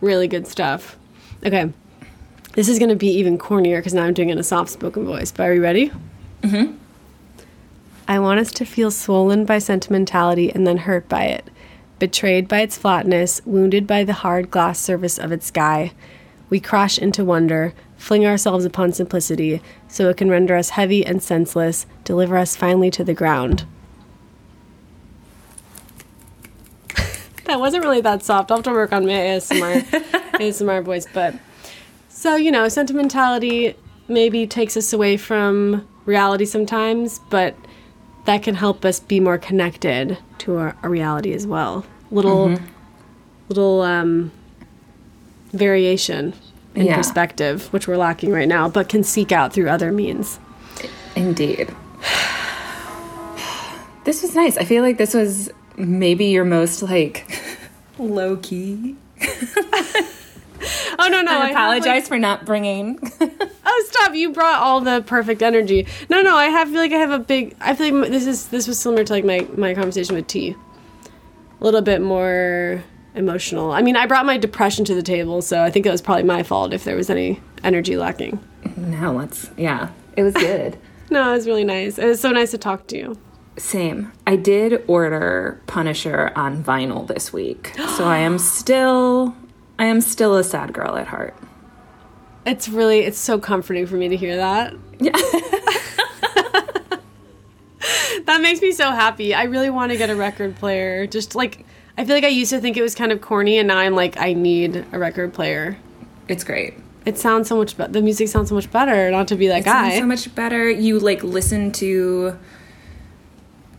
[0.00, 0.98] Really good stuff.
[1.44, 1.72] Okay,
[2.56, 5.04] this is gonna be even cornier because now I'm doing it in a soft spoken
[5.04, 5.30] voice.
[5.30, 5.92] But are you ready?
[6.40, 6.74] Mm-hmm.
[8.08, 11.50] I want us to feel swollen by sentimentality and then hurt by it,
[11.98, 15.92] betrayed by its flatness, wounded by the hard glass surface of its sky.
[16.48, 21.22] We crash into wonder, fling ourselves upon simplicity, so it can render us heavy and
[21.22, 23.66] senseless, deliver us finally to the ground.
[27.44, 28.50] that wasn't really that soft.
[28.50, 29.82] I'll have to work on my ASMR,
[30.38, 31.34] ASMR voice, but
[32.26, 33.76] so you know, sentimentality
[34.08, 37.54] maybe takes us away from reality sometimes, but
[38.24, 41.86] that can help us be more connected to our, our reality as well.
[42.10, 42.58] Little,
[43.48, 44.32] little um,
[45.52, 46.34] variation
[46.74, 46.96] in Yeah.
[46.96, 50.40] perspective, which we're lacking right now, but can seek out through other means.
[51.14, 51.72] indeed.
[54.02, 54.56] This was nice.
[54.56, 57.24] I feel like this was maybe your most like
[58.00, 58.96] low key.
[60.98, 61.30] Oh no, no!
[61.30, 62.98] I have, like- apologize for not bringing.
[63.68, 64.14] Oh, stop!
[64.14, 65.86] You brought all the perfect energy.
[66.08, 67.56] No, no, I have feel like I have a big.
[67.60, 70.54] I feel like this is this was similar to like my my conversation with T.
[71.60, 72.82] A little bit more
[73.16, 73.72] emotional.
[73.72, 76.22] I mean, I brought my depression to the table, so I think it was probably
[76.22, 78.38] my fault if there was any energy lacking.
[78.76, 79.50] now let's.
[79.56, 80.78] Yeah, it was good.
[81.10, 81.98] No, it was really nice.
[81.98, 83.16] It was so nice to talk to you.
[83.58, 84.10] Same.
[84.26, 89.36] I did order Punisher on vinyl this week, so I am still.
[89.78, 91.34] I am still a sad girl at heart.
[92.44, 94.74] It's really it's so comforting for me to hear that.
[95.00, 95.12] Yeah.
[98.24, 99.34] That makes me so happy.
[99.34, 101.06] I really want to get a record player.
[101.06, 101.64] Just like
[101.96, 103.94] I feel like I used to think it was kind of corny, and now I'm
[103.94, 105.76] like I need a record player.
[106.26, 106.74] It's great.
[107.04, 107.92] It sounds so much better.
[107.92, 109.10] The music sounds so much better.
[109.12, 109.98] Not to be that It sounds guy.
[110.00, 110.68] so much better.
[110.68, 112.36] You like listen to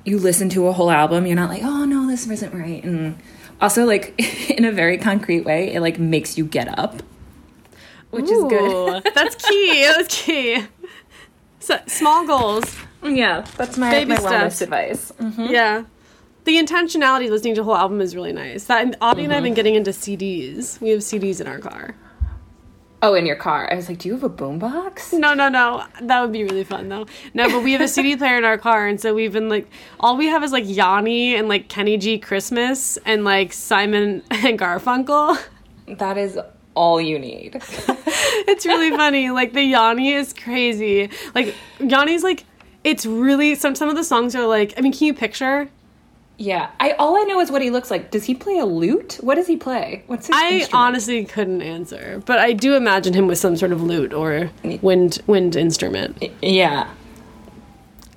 [0.05, 2.81] you listen to a whole album, you're not like, oh no, this isn't right.
[2.85, 3.17] And
[3.61, 4.13] also like
[4.49, 7.01] in a very concrete way, it like makes you get up.
[8.11, 9.03] Which is good.
[9.13, 9.83] That's key.
[9.83, 10.63] That's key.
[11.59, 12.63] So, small goals.
[13.03, 14.61] Yeah, that's my, Baby my steps.
[14.61, 15.11] advice.
[15.37, 15.83] Yeah.
[16.45, 18.63] The intentionality listening to a whole album is really nice.
[18.65, 19.47] That and Avi and I have Mm-hmm.
[19.47, 20.79] been getting into CDs.
[20.79, 21.93] We have CDs in our car.
[23.01, 23.71] Oh, in your car.
[23.71, 25.13] I was like, do you have a boombox?
[25.17, 25.85] No, no, no.
[26.01, 27.05] That would be really fun though.
[27.33, 29.69] No, but we have a CD player in our car, and so we've been like,
[29.99, 34.57] all we have is like Yanni and like Kenny G Christmas and like Simon and
[34.57, 35.39] Garfunkel.
[35.87, 36.39] That is
[36.73, 37.61] all you need.
[38.49, 39.29] It's really funny.
[39.29, 41.09] Like the Yanni is crazy.
[41.35, 42.45] Like Yanni's like,
[42.83, 44.73] it's really some some of the songs are like.
[44.77, 45.69] I mean, can you picture?
[46.37, 46.69] Yeah.
[46.79, 48.11] I all I know is what he looks like.
[48.11, 49.17] Does he play a lute?
[49.21, 50.03] What does he play?
[50.07, 50.73] What's his I instrument?
[50.73, 54.51] honestly couldn't answer, but I do imagine him with some sort of lute or
[54.81, 56.23] wind wind instrument.
[56.41, 56.91] Yeah.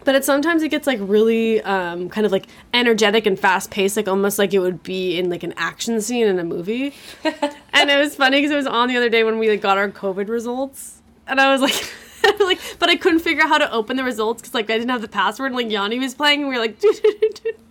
[0.04, 3.96] But it sometimes it gets like really um, kind of like energetic and fast paced,
[3.96, 6.94] like almost like it would be in like an action scene in a movie.
[7.24, 9.78] and it was funny because it was on the other day when we like got
[9.78, 11.94] our COVID results, and I was like.
[12.40, 14.90] like, but I couldn't figure out how to open the results because like I didn't
[14.90, 15.52] have the password.
[15.52, 16.78] And, like Yanni was playing, and we were like,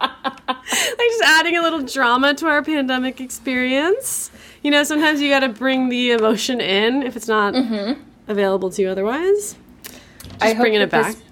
[0.00, 4.30] like just adding a little drama to our pandemic experience.
[4.62, 7.54] You know, sometimes you got to bring the emotion in if it's not
[8.28, 9.56] available to you otherwise.
[10.40, 11.14] I bringing hope it back.
[11.14, 11.22] This,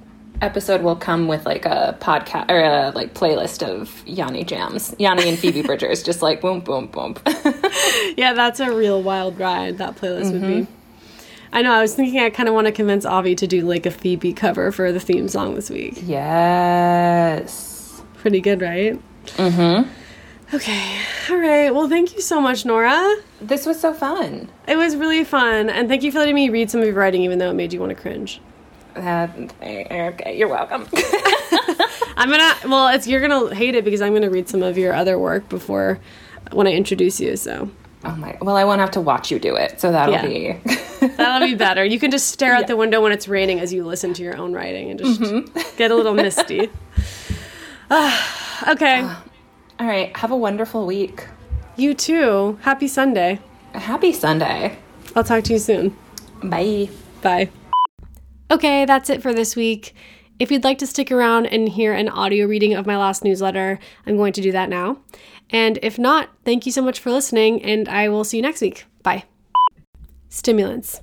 [0.41, 5.29] episode will come with like a podcast or a like playlist of Yanni jams, Yanni
[5.29, 7.17] and Phoebe Bridgers, just like boom, boom, boom.
[8.17, 9.79] yeah, that's a real wild ride.
[9.79, 10.43] That playlist mm-hmm.
[10.43, 10.73] would be.
[11.53, 11.73] I know.
[11.73, 14.33] I was thinking I kind of want to convince Avi to do like a Phoebe
[14.33, 15.95] cover for the theme song this week.
[16.03, 17.78] Yes.
[18.19, 19.01] Pretty good, right?
[19.37, 19.89] Mm-hmm.
[20.55, 21.01] Okay.
[21.31, 21.75] All right.
[21.75, 23.17] Well, thank you so much, Nora.
[23.41, 24.49] This was so fun.
[24.67, 27.23] It was really fun, and thank you for letting me read some of your writing,
[27.23, 28.41] even though it made you want to cringe.
[28.97, 29.29] Uh,
[29.63, 30.89] okay, you're welcome.
[32.17, 32.55] I'm gonna.
[32.65, 35.49] Well, it's you're gonna hate it because I'm gonna read some of your other work
[35.49, 36.01] before
[36.53, 37.37] when I introduce you.
[37.37, 37.71] So.
[38.05, 38.39] Oh my!
[38.41, 40.27] Well, I won't have to watch you do it, so that'll yeah.
[40.27, 41.85] be that'll be better.
[41.85, 44.37] You can just stare out the window when it's raining as you listen to your
[44.37, 45.77] own writing and just mm-hmm.
[45.77, 46.71] get a little misty.
[48.69, 49.01] okay.
[49.01, 49.17] Uh,
[49.81, 50.15] all right.
[50.17, 51.27] Have a wonderful week.
[51.77, 52.59] You too.
[52.63, 53.41] Happy Sunday.
[53.73, 54.79] Happy Sunday.
[55.15, 55.97] I'll talk to you soon.
[56.43, 56.91] Bye.
[57.23, 57.51] Bye.
[58.51, 59.95] Okay, that's it for this week.
[60.39, 63.79] If you'd like to stick around and hear an audio reading of my last newsletter,
[64.07, 64.99] I'm going to do that now.
[65.51, 68.61] And if not, thank you so much for listening, and I will see you next
[68.61, 68.85] week.
[69.03, 69.25] Bye.
[70.29, 71.01] Stimulants.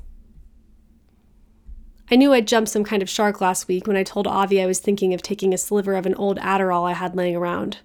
[2.12, 4.68] I knew I'd jumped some kind of shark last week when I told Avi I
[4.68, 7.80] was thinking of taking a sliver of an old Adderall I had laying around.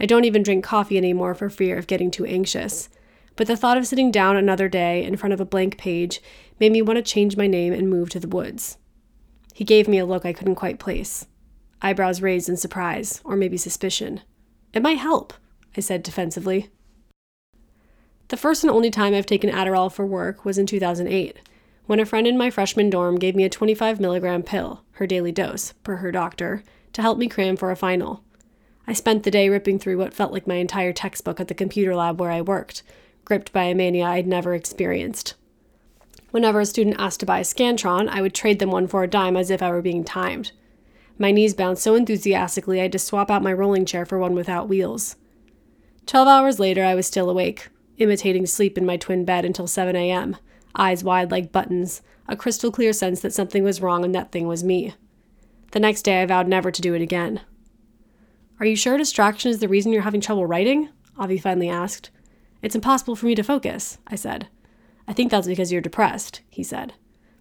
[0.00, 2.88] I don't even drink coffee anymore for fear of getting too anxious,
[3.36, 6.20] but the thought of sitting down another day in front of a blank page
[6.58, 8.76] made me want to change my name and move to the woods.
[9.54, 11.26] He gave me a look I couldn't quite place,
[11.80, 14.20] eyebrows raised in surprise, or maybe suspicion.
[14.72, 15.32] It might help,
[15.76, 16.70] I said defensively.
[18.28, 21.38] The first and only time I've taken Adderall for work was in 2008,
[21.88, 25.32] when a friend in my freshman dorm gave me a 25 milligram pill, her daily
[25.32, 26.62] dose, per her doctor,
[26.92, 28.22] to help me cram for a final.
[28.86, 31.96] I spent the day ripping through what felt like my entire textbook at the computer
[31.96, 32.82] lab where I worked,
[33.24, 35.32] gripped by a mania I'd never experienced.
[36.30, 39.08] Whenever a student asked to buy a Scantron, I would trade them one for a
[39.08, 40.52] dime as if I were being timed.
[41.16, 44.34] My knees bounced so enthusiastically I had to swap out my rolling chair for one
[44.34, 45.16] without wheels.
[46.04, 49.96] Twelve hours later, I was still awake, imitating sleep in my twin bed until 7
[49.96, 50.36] a.m.,
[50.78, 54.46] eyes wide like buttons, a crystal clear sense that something was wrong and that thing
[54.46, 54.94] was me.
[55.72, 57.40] The next day, I vowed never to do it again.
[58.60, 60.88] Are you sure distraction is the reason you're having trouble writing?
[61.18, 62.10] Avi finally asked.
[62.62, 64.48] It's impossible for me to focus, I said.
[65.06, 66.94] I think that's because you're depressed, he said.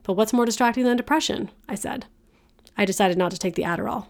[0.03, 1.49] But what's more distracting than depression?
[1.68, 2.05] I said.
[2.77, 4.07] I decided not to take the Adderall.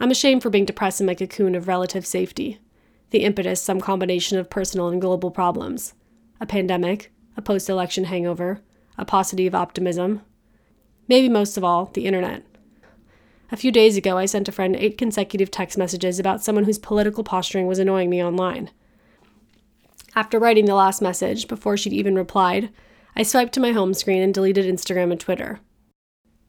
[0.00, 2.58] I'm ashamed for being depressed in my cocoon of relative safety.
[3.10, 5.94] The impetus, some combination of personal and global problems
[6.40, 7.12] a pandemic,
[7.42, 8.60] post election hangover,
[8.96, 10.22] a paucity of optimism.
[11.08, 12.44] Maybe most of all, the internet.
[13.50, 16.78] A few days ago, I sent a friend eight consecutive text messages about someone whose
[16.78, 18.70] political posturing was annoying me online.
[20.14, 22.70] After writing the last message, before she'd even replied,
[23.14, 25.60] I swiped to my home screen and deleted Instagram and Twitter.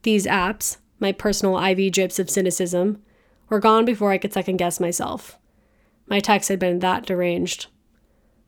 [0.03, 3.02] These apps, my personal IV drips of cynicism,
[3.49, 5.38] were gone before I could second guess myself.
[6.07, 7.68] My text had been that deranged.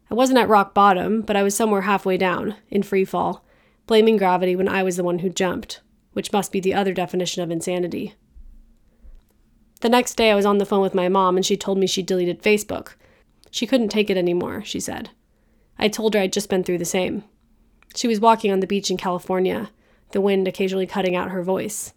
[0.10, 3.46] I wasn't at rock bottom, but I was somewhere halfway down, in free fall,
[3.88, 5.82] blaming gravity when I was the one who jumped,
[6.14, 8.14] which must be the other definition of insanity.
[9.82, 11.88] The next day, I was on the phone with my mom, and she told me
[11.88, 12.94] she deleted Facebook,
[13.56, 15.12] she couldn't take it anymore, she said.
[15.80, 17.24] I told her I'd just been through the same.
[17.96, 19.70] She was walking on the beach in California,
[20.12, 21.94] the wind occasionally cutting out her voice.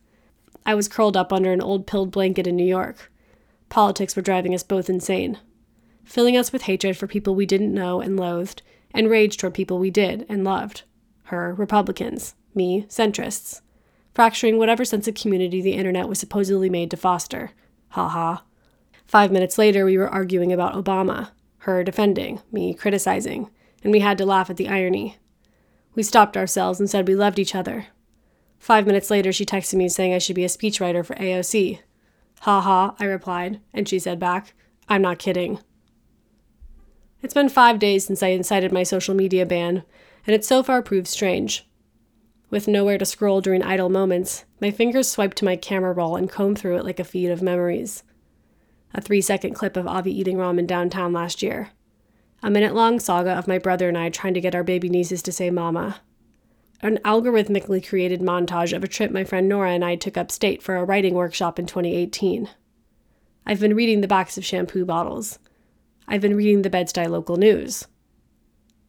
[0.65, 3.11] I was curled up under an old pilled blanket in New York.
[3.71, 5.37] Politics were driving us both insane,
[6.09, 8.63] filling us with hatred for people we didn't know and loathed,
[8.93, 10.83] and rage toward people we did and loved.
[11.25, 13.61] Her, Republicans, me, centrists,
[14.15, 17.51] fracturing whatever sense of community the internet was supposedly made to foster.
[17.91, 18.43] Ha ha.
[19.07, 21.31] Five minutes later, we were arguing about Obama
[21.63, 23.51] her defending, me criticizing,
[23.83, 25.19] and we had to laugh at the irony.
[25.95, 27.89] We stopped ourselves and said we loved each other.
[28.59, 31.81] Five minutes later, she texted me saying I should be a speechwriter for AOC.
[32.41, 34.55] Ha ha, I replied, and she said back,
[34.89, 35.59] I'm not kidding.
[37.21, 39.83] It's been five days since I incited my social media ban,
[40.27, 41.69] and it so far proved strange.
[42.51, 46.31] With nowhere to scroll during idle moments, my fingers swipe to my camera roll and
[46.31, 48.03] comb through it like a feed of memories
[48.95, 51.71] a three second clip of Avi eating ramen downtown last year,
[52.43, 55.23] a minute long saga of my brother and I trying to get our baby nieces
[55.23, 56.01] to say mama,
[56.81, 60.77] an algorithmically created montage of a trip my friend Nora and I took upstate for
[60.77, 62.49] a writing workshop in 2018.
[63.45, 65.39] I've been reading the backs of shampoo bottles.
[66.11, 67.87] I've been reading the Bed-Stuy local news.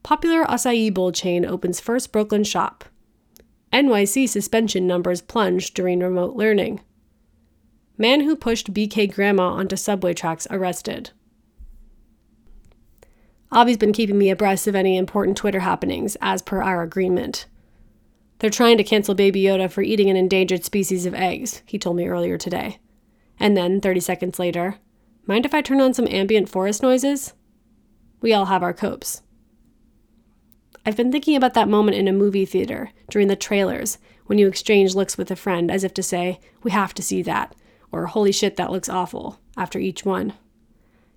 [0.04, 2.86] Popular acai bowl chain opens first Brooklyn shop.
[3.74, 6.80] NYC suspension numbers plunge during remote learning.
[7.98, 11.12] Man who pushed BK grandma onto subway tracks arrested.
[13.52, 17.48] Avi's been keeping me abreast of any important Twitter happenings as per our agreement.
[18.40, 21.98] They're trying to cancel Baby Yoda for eating an endangered species of eggs, he told
[21.98, 22.80] me earlier today.
[23.38, 24.76] And then, 30 seconds later,
[25.30, 27.34] mind if I turn on some ambient forest noises?
[28.20, 29.22] We all have our copes.
[30.88, 34.48] I've been thinking about that moment in a movie theater during the trailers when you
[34.48, 37.56] exchange looks with a friend as if to say, We have to see that,
[37.92, 40.34] or Holy shit, that looks awful, after each one.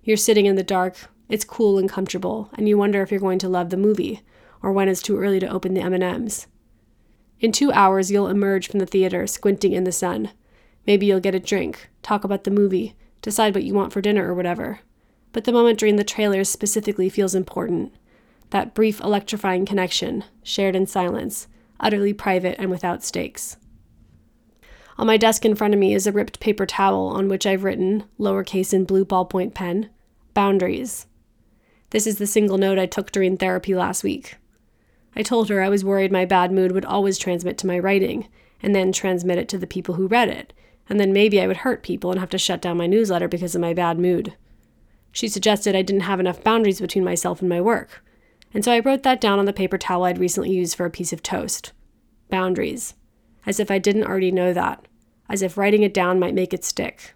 [0.03, 3.39] You're sitting in the dark, it's cool and comfortable, and you wonder if you're going
[3.39, 4.21] to love the movie,
[4.61, 6.45] or when it's too early to open the M&Ms.
[7.39, 10.29] In two hours, you'll emerge from the theater, squinting in the sun.
[10.85, 14.29] Maybe you'll get a drink, talk about the movie, decide what you want for dinner
[14.29, 14.81] or whatever.
[15.31, 17.91] But the moment during the trailers specifically feels important.
[18.51, 21.47] That brief electrifying connection, shared in silence,
[21.79, 23.57] utterly private and without stakes.
[24.99, 27.63] On my desk in front of me is a ripped paper towel on which I've
[27.63, 29.89] written, lowercase in blue ballpoint pen,
[30.35, 31.07] boundaries.
[31.89, 34.35] This is the single note I took during therapy last week.
[35.15, 38.27] I told her I was worried my bad mood would always transmit to my writing,
[38.61, 40.53] and then transmit it to the people who read it,
[40.89, 43.55] and then maybe I would hurt people and have to shut down my newsletter because
[43.55, 44.35] of my bad mood.
[45.11, 48.03] She suggested I didn't have enough boundaries between myself and my work,
[48.53, 50.91] and so I wrote that down on the paper towel I'd recently used for a
[50.91, 51.71] piece of toast.
[52.29, 52.95] Boundaries.
[53.45, 54.87] As if I didn't already know that,
[55.29, 57.13] as if writing it down might make it stick.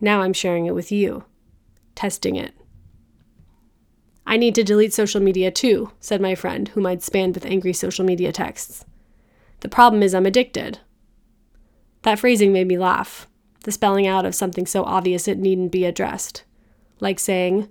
[0.00, 1.24] Now I'm sharing it with you,
[1.94, 2.54] testing it.
[4.26, 7.72] I need to delete social media too, said my friend, whom I'd spanned with angry
[7.72, 8.84] social media texts.
[9.60, 10.78] The problem is I'm addicted.
[12.02, 13.28] That phrasing made me laugh,
[13.64, 16.44] the spelling out of something so obvious it needn't be addressed.
[16.98, 17.68] Like saying,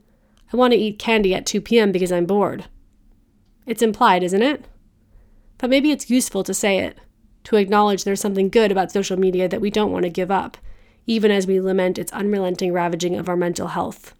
[0.53, 1.91] I want to eat candy at 2 p.m.
[1.91, 2.65] because I'm bored.
[3.65, 4.65] It's implied, isn't it?
[5.57, 6.97] But maybe it's useful to say it,
[7.45, 10.57] to acknowledge there's something good about social media that we don't want to give up,
[11.05, 14.15] even as we lament its unrelenting ravaging of our mental health.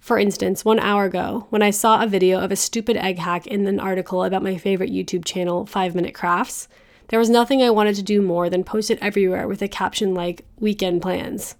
[0.00, 3.46] For instance, one hour ago, when I saw a video of a stupid egg hack
[3.46, 6.68] in an article about my favorite YouTube channel, 5 Minute Crafts,
[7.08, 10.14] there was nothing I wanted to do more than post it everywhere with a caption
[10.14, 11.56] like, Weekend Plans.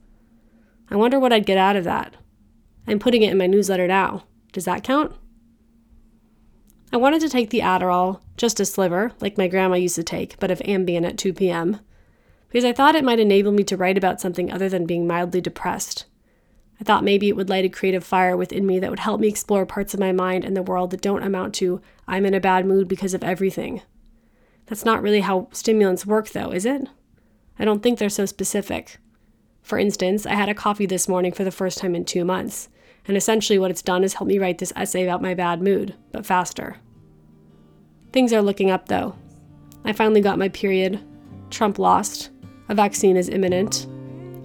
[0.91, 2.15] I wonder what I'd get out of that.
[2.87, 4.25] I'm putting it in my newsletter now.
[4.53, 5.15] Does that count?
[6.93, 10.39] I wanted to take the Adderall, just a sliver, like my grandma used to take,
[10.39, 11.81] but of Ambien at 2 p.m.,
[12.49, 15.41] because I thought it might enable me to write about something other than being mildly
[15.41, 16.05] depressed.
[16.81, 19.27] I thought maybe it would light a creative fire within me that would help me
[19.27, 22.39] explore parts of my mind and the world that don't amount to, I'm in a
[22.39, 23.83] bad mood because of everything.
[24.67, 26.89] That's not really how stimulants work, though, is it?
[27.59, 28.99] I don't think they're so specific.
[29.63, 32.69] For instance, I had a coffee this morning for the first time in two months,
[33.07, 35.95] and essentially what it's done is help me write this essay about my bad mood,
[36.13, 36.77] but faster.
[38.13, 39.15] Things are looking up, though.
[39.85, 41.01] I finally got my period.
[41.51, 42.31] Trump lost.
[42.69, 43.87] A vaccine is imminent.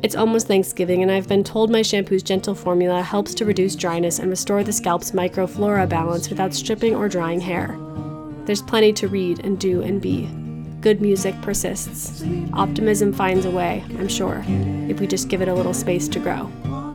[0.02, 4.20] It's almost Thanksgiving, and I've been told my shampoo's gentle formula helps to reduce dryness
[4.20, 7.78] and restore the scalp's microflora balance without stripping or drying hair.
[8.50, 10.26] There's plenty to read and do and be.
[10.82, 12.24] Good music persists.
[12.54, 14.44] Optimism finds a way, I'm sure,
[14.90, 16.89] if we just give it a little space to grow.